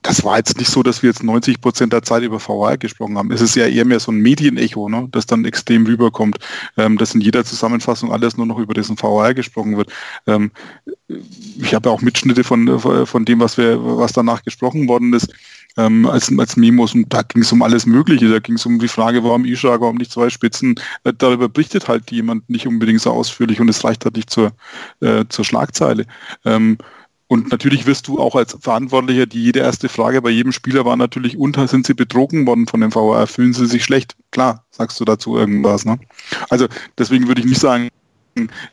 [0.03, 3.17] das war jetzt nicht so, dass wir jetzt 90 Prozent der Zeit über VR gesprochen
[3.17, 3.31] haben.
[3.31, 6.37] Es ist ja eher mehr so ein Medienecho, ne, das dann extrem rüberkommt,
[6.77, 9.91] ähm, dass in jeder Zusammenfassung alles nur noch über diesen VR gesprochen wird.
[10.27, 10.51] Ähm,
[11.09, 15.33] ich habe ja auch Mitschnitte von, von dem, was wir, was danach gesprochen worden ist
[15.77, 18.29] ähm, als, als Memos und da ging es um alles Mögliche.
[18.29, 20.75] Da ging es um die Frage, warum Ishak, warum nicht zwei Spitzen.
[21.03, 24.51] Äh, darüber berichtet halt jemand nicht unbedingt so ausführlich und es reicht halt nicht zur,
[25.01, 26.05] äh, zur Schlagzeile.
[26.45, 26.77] Ähm,
[27.29, 30.95] und natürlich wirst du auch als Verantwortlicher, die jede erste Frage bei jedem Spieler war
[30.95, 34.15] natürlich unter, sind sie betrogen worden von dem VAR, fühlen sie sich schlecht?
[34.31, 35.83] Klar, sagst du dazu irgendwas.
[35.83, 35.99] Ne?
[36.49, 36.67] Also
[36.97, 37.89] deswegen würde ich nicht sagen,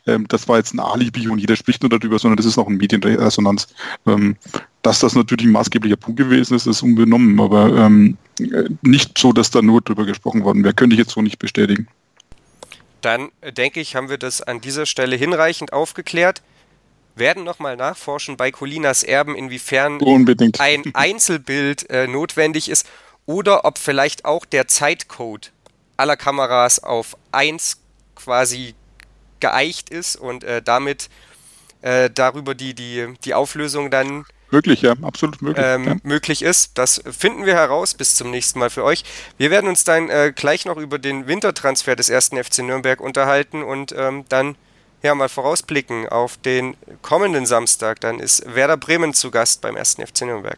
[0.05, 2.67] ähm, das war jetzt ein Alibi und jeder spricht nur darüber, sondern das ist auch
[2.67, 3.67] eine Medienresonanz.
[4.05, 4.37] Ähm,
[4.85, 8.17] dass das natürlich ein maßgeblicher Punkt gewesen ist, ist unbenommen, aber ähm,
[8.83, 10.75] nicht so, dass da nur drüber gesprochen worden wäre.
[10.75, 11.87] Könnte ich jetzt so nicht bestätigen.
[13.01, 16.43] Dann äh, denke ich, haben wir das an dieser Stelle hinreichend aufgeklärt.
[17.15, 20.59] Werden nochmal nachforschen bei Colinas Erben, inwiefern Unbedingt.
[20.59, 22.87] ein Einzelbild äh, notwendig ist
[23.25, 25.51] oder ob vielleicht auch der Zeitcode
[25.97, 27.77] aller Kameras auf 1
[28.15, 28.75] quasi
[29.39, 31.09] geeicht ist und äh, damit
[31.81, 35.65] äh, darüber die, die, die Auflösung dann Möglich, ja, absolut möglich.
[35.67, 35.95] Ähm, ja.
[36.03, 36.77] Möglich ist.
[36.77, 39.03] Das finden wir heraus bis zum nächsten Mal für euch.
[39.37, 43.63] Wir werden uns dann äh, gleich noch über den Wintertransfer des ersten FC Nürnberg unterhalten
[43.63, 44.55] und ähm, dann
[45.01, 47.99] ja mal vorausblicken auf den kommenden Samstag.
[48.01, 50.57] Dann ist Werder Bremen zu Gast beim ersten FC Nürnberg.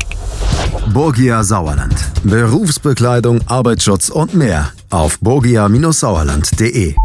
[0.93, 1.95] Borgia Sauerland.
[2.23, 6.95] Berufsbekleidung, Arbeitsschutz und mehr auf borgia-sauerland.de.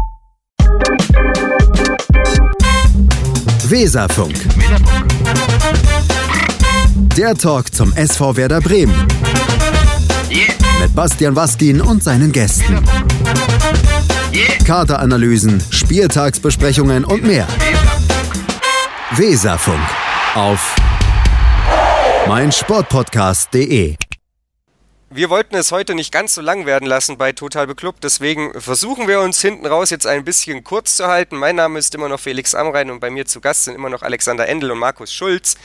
[3.69, 4.35] Weserfunk.
[7.17, 8.95] Der Talk zum SV Werder Bremen.
[10.79, 12.83] Mit Bastian Waskin und seinen Gästen.
[14.65, 17.47] Kaderanalysen, Spieltagsbesprechungen und mehr.
[19.15, 19.79] Weserfunk
[20.35, 20.75] auf
[22.27, 23.95] meinsportpodcast.de.
[25.09, 29.07] Wir wollten es heute nicht ganz so lang werden lassen bei Total Beklubbt, deswegen versuchen
[29.07, 31.37] wir uns hinten raus jetzt ein bisschen kurz zu halten.
[31.37, 34.01] Mein Name ist immer noch Felix Amrein und bei mir zu Gast sind immer noch
[34.01, 35.55] Alexander Endel und Markus Schulz.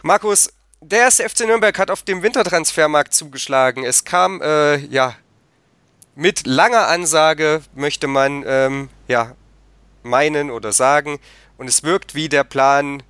[0.00, 3.84] Markus, der erste FC Nürnberg hat auf dem Wintertransfermarkt zugeschlagen.
[3.84, 5.14] Es kam, äh, ja,
[6.14, 9.36] mit langer Ansage, möchte man, ähm, ja,
[10.02, 11.18] meinen oder sagen.
[11.58, 13.02] Und es wirkt wie der Plan,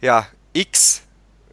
[0.00, 1.02] ja, X,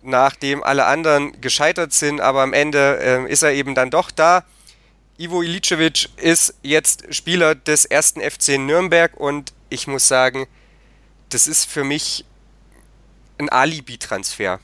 [0.09, 4.43] nachdem alle anderen gescheitert sind, aber am Ende äh, ist er eben dann doch da.
[5.17, 10.47] Ivo Ilicevic ist jetzt Spieler des ersten FC Nürnberg und ich muss sagen,
[11.29, 12.25] das ist für mich
[13.37, 14.59] ein Alibi-Transfer.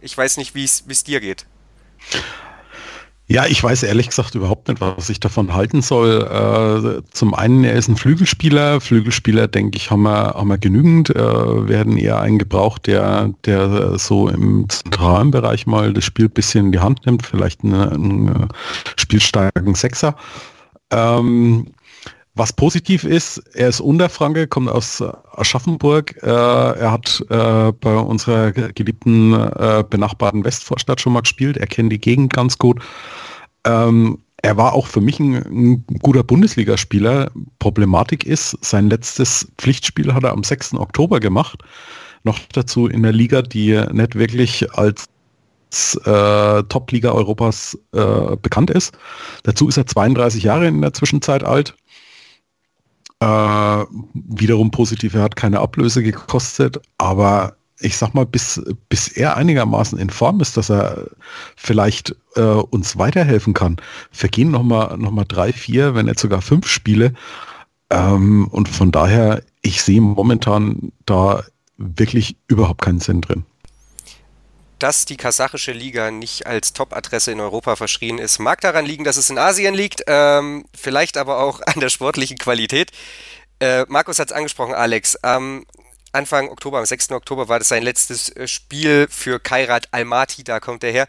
[0.00, 1.46] Ich weiß nicht, wie es dir geht.
[3.26, 6.22] Ja, ich weiß ehrlich gesagt überhaupt nicht, was ich davon halten soll.
[6.22, 8.82] Äh, zum einen, er ist ein Flügelspieler.
[8.82, 11.08] Flügelspieler, denke ich, haben wir, haben wir genügend.
[11.08, 16.32] Äh, werden eher einen gebraucht, der, der so im zentralen Bereich mal das Spiel ein
[16.32, 17.24] bisschen in die Hand nimmt.
[17.24, 18.48] Vielleicht einen, einen
[18.96, 20.16] spielstarken Sechser.
[20.90, 21.68] Ähm,
[22.36, 25.02] was positiv ist, er ist Unterfranke, kommt aus
[25.36, 26.20] Aschaffenburg.
[26.22, 31.56] Äh, er hat äh, bei unserer geliebten äh, benachbarten Westvorstadt schon mal gespielt.
[31.56, 32.82] Er kennt die Gegend ganz gut.
[33.64, 37.30] Ähm, er war auch für mich ein, ein, guter Bundesligaspieler.
[37.60, 40.74] Problematik ist, sein letztes Pflichtspiel hat er am 6.
[40.74, 41.62] Oktober gemacht.
[42.24, 45.06] Noch dazu in der Liga, die nicht wirklich als
[46.04, 48.96] äh, Top-Liga Europas äh, bekannt ist.
[49.44, 51.74] Dazu ist er 32 Jahre in der Zwischenzeit alt
[53.24, 59.36] äh, wiederum positiv, er hat keine Ablöse gekostet, aber ich sag mal, bis, bis er
[59.36, 61.08] einigermaßen in Form ist, dass er
[61.56, 63.76] vielleicht äh, uns weiterhelfen kann,
[64.10, 67.14] vergehen nochmal noch mal drei, vier, wenn nicht sogar fünf Spiele.
[67.90, 71.44] Ähm, und von daher, ich sehe momentan da
[71.76, 73.44] wirklich überhaupt keinen Sinn drin
[74.84, 79.16] dass die kasachische Liga nicht als Top-Adresse in Europa verschrien ist, mag daran liegen, dass
[79.16, 82.90] es in Asien liegt, ähm, vielleicht aber auch an der sportlichen Qualität.
[83.64, 85.18] Äh, Markus hat es angesprochen, Alex.
[85.22, 85.64] Ähm,
[86.12, 87.12] Anfang Oktober, am 6.
[87.12, 91.08] Oktober war das sein letztes äh, Spiel für Kairat Almaty, da kommt er her.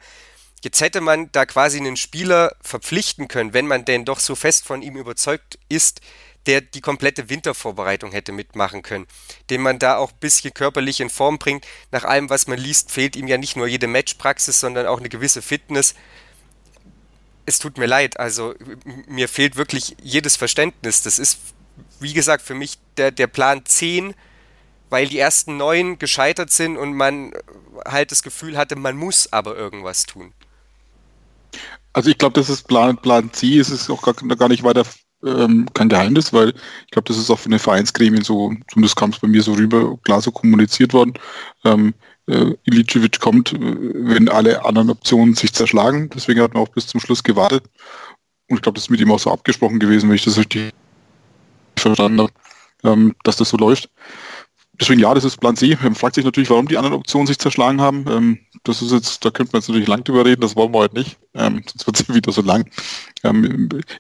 [0.64, 4.66] Jetzt hätte man da quasi einen Spieler verpflichten können, wenn man denn doch so fest
[4.66, 6.00] von ihm überzeugt ist,
[6.46, 9.06] der die komplette Wintervorbereitung hätte mitmachen können,
[9.50, 11.66] den man da auch ein bisschen körperlich in Form bringt.
[11.92, 15.10] Nach allem, was man liest, fehlt ihm ja nicht nur jede Matchpraxis, sondern auch eine
[15.10, 15.94] gewisse Fitness.
[17.46, 18.56] Es tut mir leid, also
[19.08, 21.04] mir fehlt wirklich jedes Verständnis.
[21.04, 21.38] Das ist,
[22.00, 24.14] wie gesagt, für mich der, der Plan 10,
[24.90, 27.32] weil die ersten neun gescheitert sind und man
[27.86, 30.34] halt das Gefühl hatte, man muss aber irgendwas tun.
[31.94, 34.84] Also ich glaube, das ist Plan, Plan C, es ist auch gar, gar nicht weiter
[35.26, 39.10] ähm, kein Geheimnis, weil ich glaube, das ist auch für eine Vereinsgremien so, zumindest kam
[39.10, 41.14] es bei mir so rüber, klar so kommuniziert worden.
[41.64, 41.94] Ähm,
[42.28, 46.10] äh, Ilicevic kommt, äh, wenn alle anderen Optionen sich zerschlagen.
[46.14, 47.64] Deswegen hat man auch bis zum Schluss gewartet.
[48.50, 50.74] Und ich glaube, das ist mit ihm auch so abgesprochen gewesen, wenn ich das richtig
[51.90, 52.32] verstanden habe,
[52.84, 53.90] ähm, dass das so läuft
[54.80, 55.78] deswegen ja, das ist Plan C.
[55.82, 58.06] Man fragt sich natürlich, warum die anderen Optionen sich zerschlagen haben.
[58.10, 60.80] Ähm, das ist jetzt, da könnte man jetzt natürlich lang drüber reden, das wollen wir
[60.80, 61.18] heute nicht.
[61.34, 62.70] Ähm, sonst wird es wieder so lang.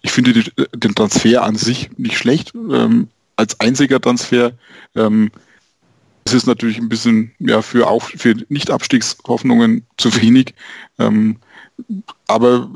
[0.03, 2.53] Ich finde die, den Transfer an sich nicht schlecht.
[3.38, 4.51] Als einziger Transfer
[6.25, 10.53] es ist natürlich ein bisschen ja, für, für Nicht-Abstiegshoffnungen zu wenig.
[10.99, 11.38] Ähm,
[12.27, 12.69] aber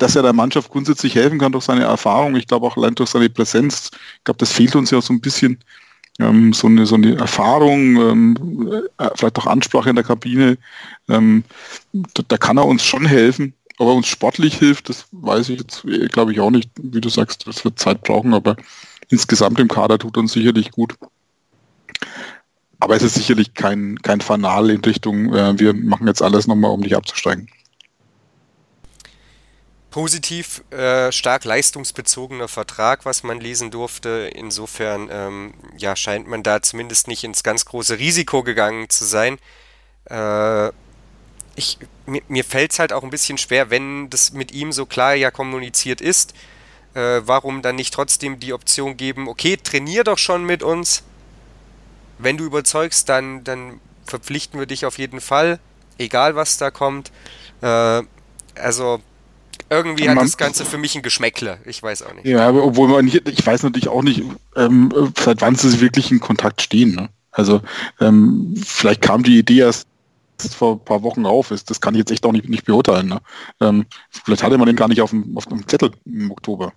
[0.00, 3.10] dass er der Mannschaft grundsätzlich helfen kann durch seine Erfahrung, ich glaube auch allein durch
[3.10, 5.58] seine Präsenz, ich glaube, das fehlt uns ja so ein bisschen
[6.18, 10.58] ähm, so, eine, so eine Erfahrung, ähm, äh, vielleicht auch Ansprache in der Kabine,
[11.08, 11.44] ähm,
[11.92, 13.54] da, da, kann er uns schon helfen.
[13.78, 16.70] Ob er uns sportlich hilft, das weiß ich jetzt, äh, glaube ich, auch nicht.
[16.80, 18.56] Wie du sagst, das wird Zeit brauchen, aber
[19.08, 20.94] insgesamt im Kader tut uns sicherlich gut.
[22.78, 26.72] Aber es ist sicherlich kein, kein Fanal in Richtung, äh, wir machen jetzt alles nochmal,
[26.72, 27.48] um nicht abzusteigen
[29.90, 34.30] positiv äh, stark leistungsbezogener Vertrag, was man lesen durfte.
[34.34, 39.38] Insofern ähm, ja, scheint man da zumindest nicht ins ganz große Risiko gegangen zu sein.
[40.08, 40.68] Äh,
[41.56, 44.86] ich, mir, mir fällt es halt auch ein bisschen schwer, wenn das mit ihm so
[44.86, 46.34] klar ja kommuniziert ist.
[46.94, 51.04] Äh, warum dann nicht trotzdem die Option geben, okay, trainier doch schon mit uns.
[52.18, 55.60] Wenn du überzeugst, dann, dann verpflichten wir dich auf jeden Fall,
[55.98, 57.12] egal was da kommt.
[57.62, 58.02] Äh,
[58.56, 59.00] also
[59.70, 61.58] irgendwie hat man, das Ganze für mich ein Geschmäckle.
[61.64, 62.26] Ich weiß auch nicht.
[62.26, 64.22] Ja, aber obwohl man nicht, ich weiß natürlich auch nicht,
[64.56, 66.94] ähm, seit wann sie wirklich in Kontakt stehen.
[66.94, 67.08] Ne?
[67.30, 67.62] Also
[68.00, 69.86] ähm, vielleicht kam die Idee erst
[70.48, 71.70] vor ein paar Wochen auf ist.
[71.70, 73.08] Das kann ich jetzt echt auch nicht, nicht beurteilen.
[73.08, 73.20] Ne?
[73.60, 76.72] Ähm, vielleicht hatte man den gar nicht auf dem, auf dem Zettel im Oktober.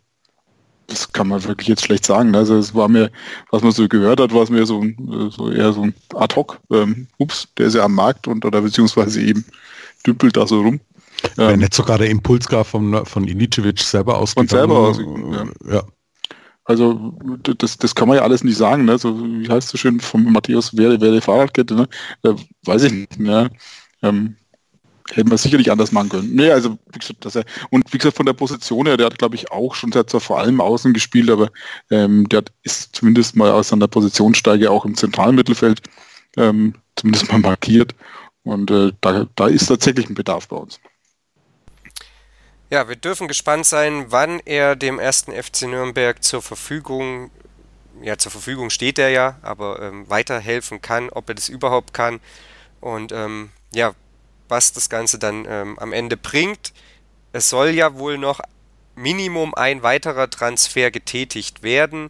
[0.88, 2.32] Das kann man wirklich jetzt schlecht sagen.
[2.32, 2.39] Ne?
[2.39, 3.10] Also es war mir,
[3.50, 4.84] was man so gehört hat, war es mir so,
[5.30, 6.60] so eher so ein Ad-Hoc.
[6.72, 9.46] Ähm, ups, der ist ja am Markt und oder beziehungsweise eben
[10.06, 10.80] dümpelt da so rum.
[11.36, 14.50] Wenn ähm, nicht sogar der Impuls gar von, von Ilicevic selber ausgegangen.
[14.50, 15.76] Von selber ausgegangen, ja.
[15.76, 15.84] ja.
[16.66, 17.14] Also
[17.58, 18.86] das, das kann man ja alles nicht sagen.
[18.86, 18.98] Ne?
[18.98, 21.76] So, wie heißt es so schön von Matthäus, wer, wer die Fahrradkette?
[21.76, 21.88] Ne?
[22.24, 23.20] Äh, weiß ich nicht.
[23.20, 23.50] Ne?
[24.04, 24.36] ähm,
[25.12, 26.36] hätten wir sicherlich anders machen können.
[26.36, 29.18] Nee, also wie gesagt, dass er, und wie gesagt, von der Position her, der hat,
[29.18, 31.50] glaube ich, auch schon seit vor allem außen gespielt, aber
[31.90, 35.82] ähm, der ist zumindest mal aus seiner Positionssteige auch im zentralen Mittelfeld
[36.38, 37.96] ähm, zumindest mal markiert.
[38.44, 40.80] Und äh, da, da ist tatsächlich ein Bedarf bei uns.
[42.70, 47.30] Ja, wir dürfen gespannt sein, wann er dem ersten FC Nürnberg zur Verfügung,
[48.01, 52.20] ja, zur Verfügung steht er ja, aber ähm, weiterhelfen kann, ob er das überhaupt kann.
[52.82, 53.93] Und ähm, ja,
[54.49, 56.74] was das Ganze dann ähm, am Ende bringt.
[57.32, 58.39] Es soll ja wohl noch
[58.95, 62.09] Minimum ein weiterer Transfer getätigt werden.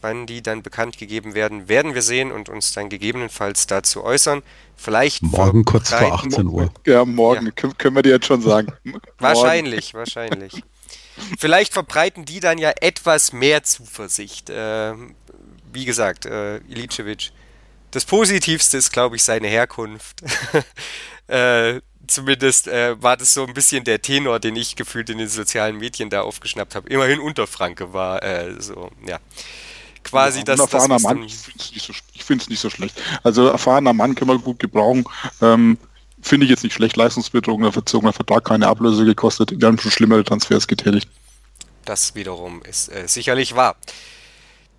[0.00, 4.42] Wann die dann bekannt gegeben werden, werden wir sehen und uns dann gegebenenfalls dazu äußern.
[4.76, 6.70] Vielleicht morgen kurz vor 18 Uhr.
[6.86, 7.70] Ja, morgen ja.
[7.78, 8.72] können wir dir jetzt schon sagen.
[9.18, 10.62] wahrscheinlich, wahrscheinlich.
[11.38, 14.50] Vielleicht verbreiten die dann ja etwas mehr Zuversicht.
[14.50, 14.92] Äh,
[15.72, 17.32] wie gesagt, äh, Ilicevic.
[17.90, 20.22] Das Positivste ist, glaube ich, seine Herkunft.
[21.28, 25.26] Äh, zumindest äh, war das so ein bisschen der Tenor, den ich gefühlt in den
[25.26, 26.88] sozialen Medien da aufgeschnappt habe.
[26.88, 29.18] Immerhin Unterfranke war äh, so, ja.
[30.06, 33.00] Quasi ja, das, erfahrener das, Mann, ich finde es nicht, so, nicht so schlecht.
[33.22, 35.04] Also erfahrener Mann können wir gut gebrauchen.
[35.42, 35.78] Ähm,
[36.22, 36.96] finde ich jetzt nicht schlecht.
[36.96, 39.52] Leistungsbetrogener, verzogener Vertrag, keine Ablöse gekostet.
[39.58, 41.08] Wir haben schon schlimmere Transfers getätigt.
[41.84, 43.76] Das wiederum ist äh, sicherlich wahr.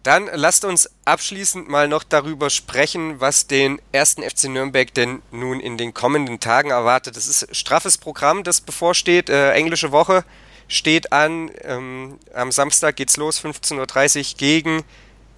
[0.03, 5.59] Dann lasst uns abschließend mal noch darüber sprechen, was den ersten FC Nürnberg denn nun
[5.59, 7.17] in den kommenden Tagen erwartet.
[7.17, 9.29] Das ist straffes Programm, das bevorsteht.
[9.29, 10.23] Äh, englische Woche
[10.69, 11.51] steht an.
[11.63, 14.83] Ähm, am Samstag geht's los, 15.30 Uhr gegen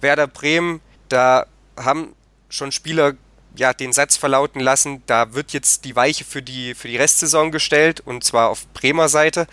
[0.00, 0.80] Werder Bremen.
[1.08, 1.46] Da
[1.76, 2.14] haben
[2.48, 3.14] schon Spieler
[3.56, 7.50] ja, den Satz verlauten lassen, da wird jetzt die Weiche für die, für die Restsaison
[7.50, 9.46] gestellt und zwar auf Bremer Seite.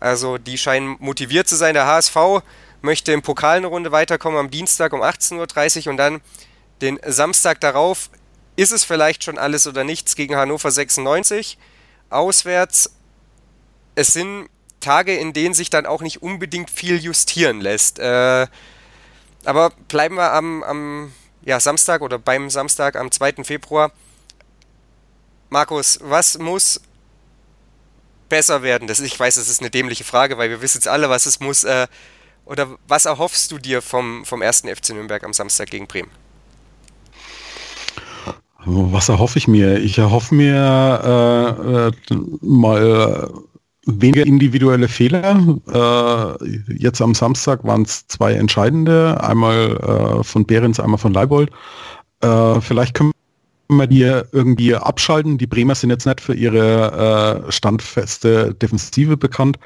[0.00, 1.74] Also die scheinen motiviert zu sein.
[1.74, 2.16] Der HSV
[2.82, 6.20] möchte im Pokal eine Runde weiterkommen am Dienstag um 18.30 Uhr und dann
[6.80, 8.10] den Samstag darauf
[8.56, 11.58] ist es vielleicht schon alles oder nichts gegen Hannover 96
[12.10, 12.94] auswärts.
[13.94, 14.48] Es sind
[14.80, 17.98] Tage, in denen sich dann auch nicht unbedingt viel justieren lässt.
[17.98, 18.46] Äh,
[19.46, 23.44] aber bleiben wir am, am ja, Samstag oder beim Samstag am 2.
[23.44, 23.92] Februar.
[25.48, 26.80] Markus, was muss
[28.28, 28.88] besser werden?
[28.88, 31.40] Das, ich weiß, das ist eine dämliche Frage, weil wir wissen jetzt alle, was es
[31.40, 31.64] muss.
[31.64, 31.86] Äh,
[32.44, 36.10] oder was erhoffst du dir vom, vom ersten FC Nürnberg am Samstag gegen Bremen?
[38.64, 39.78] Was erhoffe ich mir?
[39.78, 43.30] Ich erhoffe mir äh, äh, mal
[43.86, 45.58] weniger individuelle Fehler.
[45.72, 51.50] Äh, jetzt am Samstag waren es zwei entscheidende, einmal äh, von Behrens, einmal von Leibold.
[52.20, 53.12] Äh, vielleicht können
[53.68, 55.38] wir die irgendwie abschalten.
[55.38, 59.58] Die Bremer sind jetzt nicht für ihre äh, standfeste Defensive bekannt.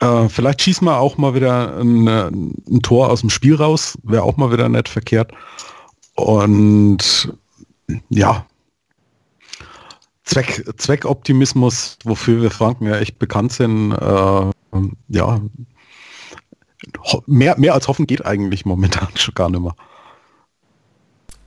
[0.00, 4.22] Äh, vielleicht schießen wir auch mal wieder ein, ein Tor aus dem Spiel raus, wäre
[4.22, 5.32] auch mal wieder nett verkehrt.
[6.14, 7.32] Und
[8.08, 8.46] ja,
[10.28, 14.52] Zweck, Zweckoptimismus, wofür wir Franken ja echt bekannt sind, äh,
[15.08, 15.40] ja,
[17.26, 19.74] mehr, mehr als hoffen geht eigentlich momentan schon gar nicht mehr.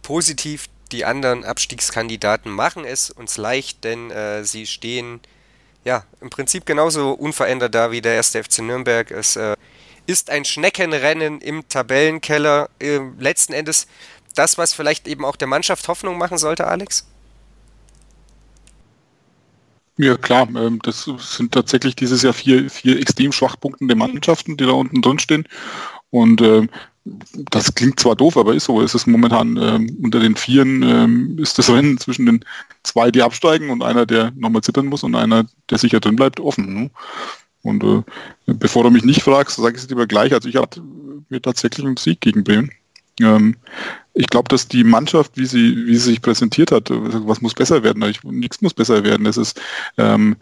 [0.01, 5.19] Positiv, die anderen Abstiegskandidaten machen es uns leicht, denn äh, sie stehen
[5.83, 9.11] ja, im Prinzip genauso unverändert da wie der erste FC Nürnberg.
[9.11, 9.55] Es äh,
[10.07, 12.69] ist ein Schneckenrennen im Tabellenkeller.
[12.79, 13.85] Äh, letzten Endes
[14.33, 17.05] das, was vielleicht eben auch der Mannschaft Hoffnung machen sollte, Alex?
[19.97, 24.71] Ja klar, ähm, das sind tatsächlich dieses Jahr vier, vier extrem schwachpunktende Mannschaften, die da
[24.71, 25.45] unten drin stehen.
[26.09, 26.69] Und ähm,
[27.03, 28.81] das klingt zwar doof, aber ist so.
[28.81, 32.45] Es ist momentan ähm, unter den Vieren ähm, ist das Rennen zwischen den
[32.83, 36.39] zwei, die absteigen und einer, der nochmal zittern muss und einer, der sicher drin bleibt,
[36.39, 36.73] offen.
[36.73, 36.91] Ne?
[37.63, 38.03] Und äh,
[38.45, 40.33] bevor du mich nicht fragst, sage ich es lieber gleich.
[40.33, 40.81] Also ich hatte
[41.29, 42.71] mir tatsächlich einen Sieg gegen Bremen.
[43.19, 43.55] Ähm,
[44.13, 47.81] ich glaube, dass die Mannschaft, wie sie, wie sie sich präsentiert hat, was muss besser
[47.83, 48.03] werden?
[48.03, 49.23] Ich, nichts muss besser werden.
[49.23, 49.59] Das ist
[49.97, 50.35] ähm,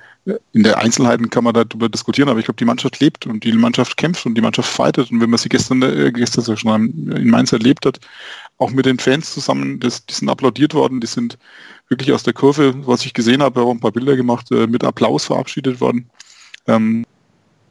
[0.54, 3.52] in der Einzelheiten kann man darüber diskutieren, aber ich glaube, die Mannschaft lebt und die
[3.54, 5.12] Mannschaft kämpft und die Mannschaft fightet.
[5.12, 8.00] Und wenn man sie gestern, äh, gestern schon in Mainz erlebt hat,
[8.58, 11.38] auch mit den Fans zusammen, das, die sind applaudiert worden, die sind
[11.90, 14.84] wirklich aus der Kurve, was ich gesehen habe, auch ein paar Bilder gemacht, äh, mit
[14.84, 16.10] Applaus verabschiedet worden.
[16.68, 17.06] Ähm,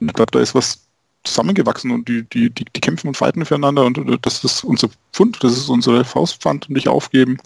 [0.01, 0.88] ich glaube, da ist was
[1.25, 4.89] zusammengewachsen und die, die, die, die kämpfen und fighten füreinander und, und das ist unser
[5.13, 7.39] Pfund, das ist unsere Faustpfand und nicht aufgeben,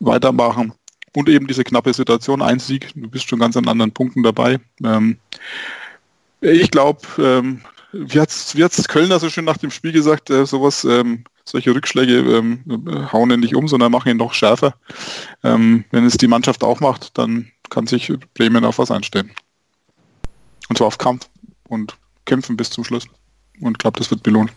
[0.00, 0.72] weitermachen
[1.14, 4.58] und eben diese knappe Situation, ein Sieg, du bist schon ganz an anderen Punkten dabei.
[4.82, 5.18] Ähm,
[6.40, 7.60] ich glaube, ähm,
[7.92, 12.18] wie hat es Kölner so schön nach dem Spiel gesagt, äh, sowas, ähm, solche Rückschläge
[12.18, 12.60] ähm,
[13.12, 14.74] hauen ihn nicht um, sondern machen ihn noch schärfer.
[15.44, 19.30] Ähm, wenn es die Mannschaft auch macht, dann kann sich Bremen auf was einstellen.
[20.68, 21.28] Und zwar auf Kampf
[21.68, 23.06] und kämpfen bis zum Schluss.
[23.60, 24.50] Und glaube, das wird belohnt.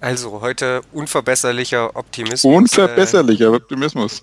[0.00, 2.44] Also heute unverbesserlicher Optimismus.
[2.44, 4.22] Unverbesserlicher äh, Optimismus.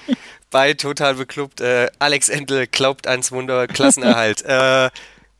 [0.50, 1.60] bei Total Beklubbt.
[1.60, 4.42] Äh, Alex Endel glaubt ans Wunder Klassenerhalt.
[4.46, 4.88] äh,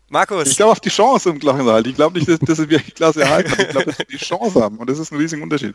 [0.08, 0.48] Markus.
[0.48, 1.86] Ich glaube auf die Chance im Klassenerhalt.
[1.86, 3.52] Ich glaube nicht, dass, dass wir die Klasse erhalten.
[3.58, 4.78] Ich glaube, dass wir die Chance haben.
[4.78, 5.74] Und das ist ein riesiger Unterschied.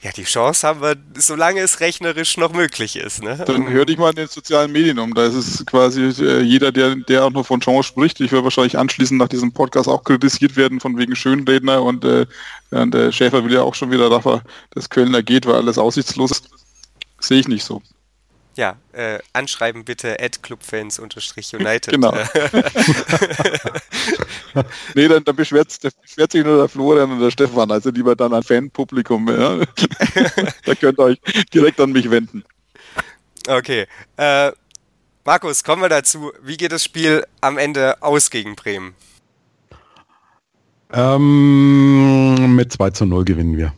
[0.00, 3.20] Ja, die Chance haben wir, solange es rechnerisch noch möglich ist.
[3.20, 3.42] Ne?
[3.46, 5.12] Dann hör dich mal in den sozialen Medien um.
[5.12, 8.20] Da ist es quasi äh, jeder, der, der auch noch von Chance spricht.
[8.20, 12.26] Ich werde wahrscheinlich anschließend nach diesem Podcast auch kritisiert werden von wegen Schönredner und, äh,
[12.70, 14.24] und äh, Schäfer will ja auch schon wieder, dass
[14.70, 16.50] das Kölner geht, weil alles aussichtslos ist.
[17.18, 17.82] Sehe ich nicht so.
[18.58, 21.92] Ja, äh, anschreiben bitte at clubfans-united.
[21.92, 22.12] Genau.
[24.96, 28.34] nee, dann, dann beschwert, beschwert, sich nur der Florian und der Stefan, also lieber dann
[28.34, 29.28] ein Fanpublikum.
[29.28, 29.58] Ja?
[30.64, 31.20] da könnt ihr euch
[31.54, 32.42] direkt an mich wenden.
[33.46, 33.86] Okay.
[34.16, 34.50] Äh,
[35.24, 36.32] Markus, kommen wir dazu.
[36.42, 38.96] Wie geht das Spiel am Ende aus gegen Bremen?
[40.92, 43.72] Ähm, mit 2 zu 0 gewinnen wir.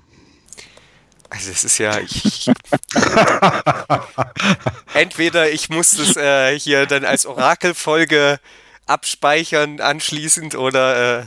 [1.31, 1.99] Also es ist ja.
[2.01, 2.51] Ich,
[4.95, 8.41] entweder ich muss das äh, hier dann als Orakelfolge
[8.87, 11.27] abspeichern anschließend oder äh,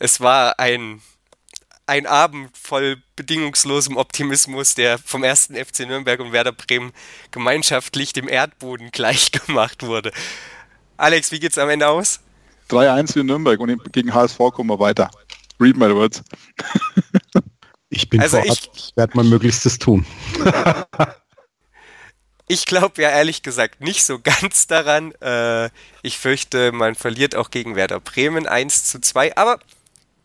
[0.00, 1.00] es war ein,
[1.86, 6.92] ein Abend voll bedingungslosem Optimismus, der vom ersten FC Nürnberg und Werder Bremen
[7.30, 10.10] gemeinschaftlich dem Erdboden gleichgemacht wurde.
[10.96, 12.18] Alex, wie geht's am Ende aus?
[12.70, 15.10] 3-1 für Nürnberg und gegen HSV kommen wir weiter.
[15.60, 16.24] Read my words.
[17.96, 20.04] Ich bin also vorab, ich, ich werde mein Möglichstes tun.
[22.48, 25.12] ich glaube ja ehrlich gesagt nicht so ganz daran.
[25.20, 25.70] Äh,
[26.02, 29.60] ich fürchte, man verliert auch gegen Werder Bremen 1 zu 2, aber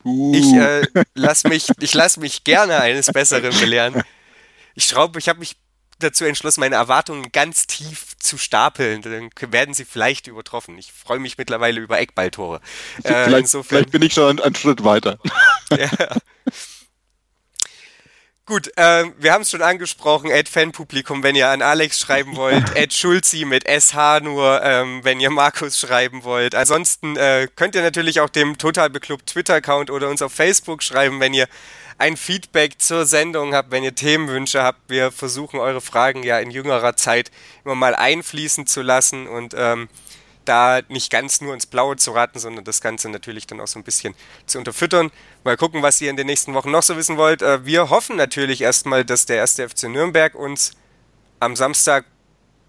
[0.04, 0.34] uh.
[0.34, 4.02] ich äh, lasse mich, lass mich gerne eines Besseren belehren.
[4.74, 5.58] Ich schraube, ich habe mich
[6.00, 9.02] dazu entschlossen, meine Erwartungen ganz tief zu stapeln.
[9.02, 10.78] Dann werden sie vielleicht übertroffen.
[10.78, 12.62] Ich freue mich mittlerweile über Eckballtore.
[13.04, 15.20] Äh, vielleicht, vielleicht, bin ich schon einen Schritt weiter.
[15.72, 15.90] ja.
[18.50, 22.68] Gut, äh, wir haben es schon angesprochen, Ad Fanpublikum, wenn ihr an Alex schreiben wollt,
[22.76, 26.56] Ad Schulzi mit SH nur, ähm, wenn ihr Markus schreiben wollt.
[26.56, 31.20] Ansonsten äh, könnt ihr natürlich auch dem Total Beklubbt Twitter-Account oder uns auf Facebook schreiben,
[31.20, 31.48] wenn ihr
[32.00, 34.80] ein Feedback zur Sendung habt, wenn ihr Themenwünsche habt.
[34.88, 37.30] Wir versuchen eure Fragen ja in jüngerer Zeit
[37.64, 39.90] immer mal einfließen zu lassen und ähm,
[40.50, 43.80] da nicht ganz nur ins Blaue zu raten, sondern das Ganze natürlich dann auch so
[43.80, 44.16] ein bisschen
[44.48, 45.12] zu unterfüttern.
[45.44, 47.42] Mal gucken, was ihr in den nächsten Wochen noch so wissen wollt.
[47.42, 50.72] Äh, wir hoffen natürlich erstmal, dass der erste FC Nürnberg uns
[51.40, 52.06] am Samstag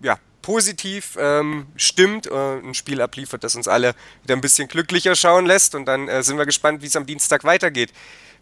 [0.01, 5.17] ja, positiv ähm, stimmt, äh, ein Spiel abliefert, das uns alle wieder ein bisschen glücklicher
[5.17, 5.75] schauen lässt.
[5.75, 7.93] Und dann äh, sind wir gespannt, wie es am Dienstag weitergeht.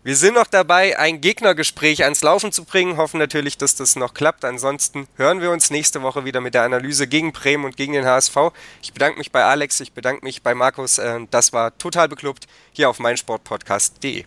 [0.04, 4.14] Wir sind noch dabei, ein Gegnergespräch ans Laufen zu bringen, hoffen natürlich, dass das noch
[4.14, 4.44] klappt.
[4.44, 8.06] Ansonsten hören wir uns nächste Woche wieder mit der Analyse gegen Bremen und gegen den
[8.06, 8.36] HSV.
[8.80, 10.98] Ich bedanke mich bei Alex, ich bedanke mich bei Markus.
[10.98, 14.24] Äh, das war total beklubbt hier auf meinsportpodcast.de.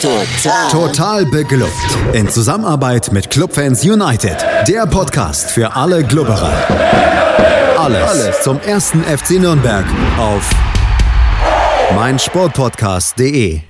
[0.00, 0.70] Total.
[0.70, 1.72] Total beglückt.
[2.12, 4.36] In Zusammenarbeit mit Clubfans United.
[4.68, 6.52] Der Podcast für alle Glubberer.
[7.76, 9.86] Alles, Alles zum ersten FC Nürnberg
[10.18, 10.48] auf
[11.94, 13.69] meinsportpodcast.de.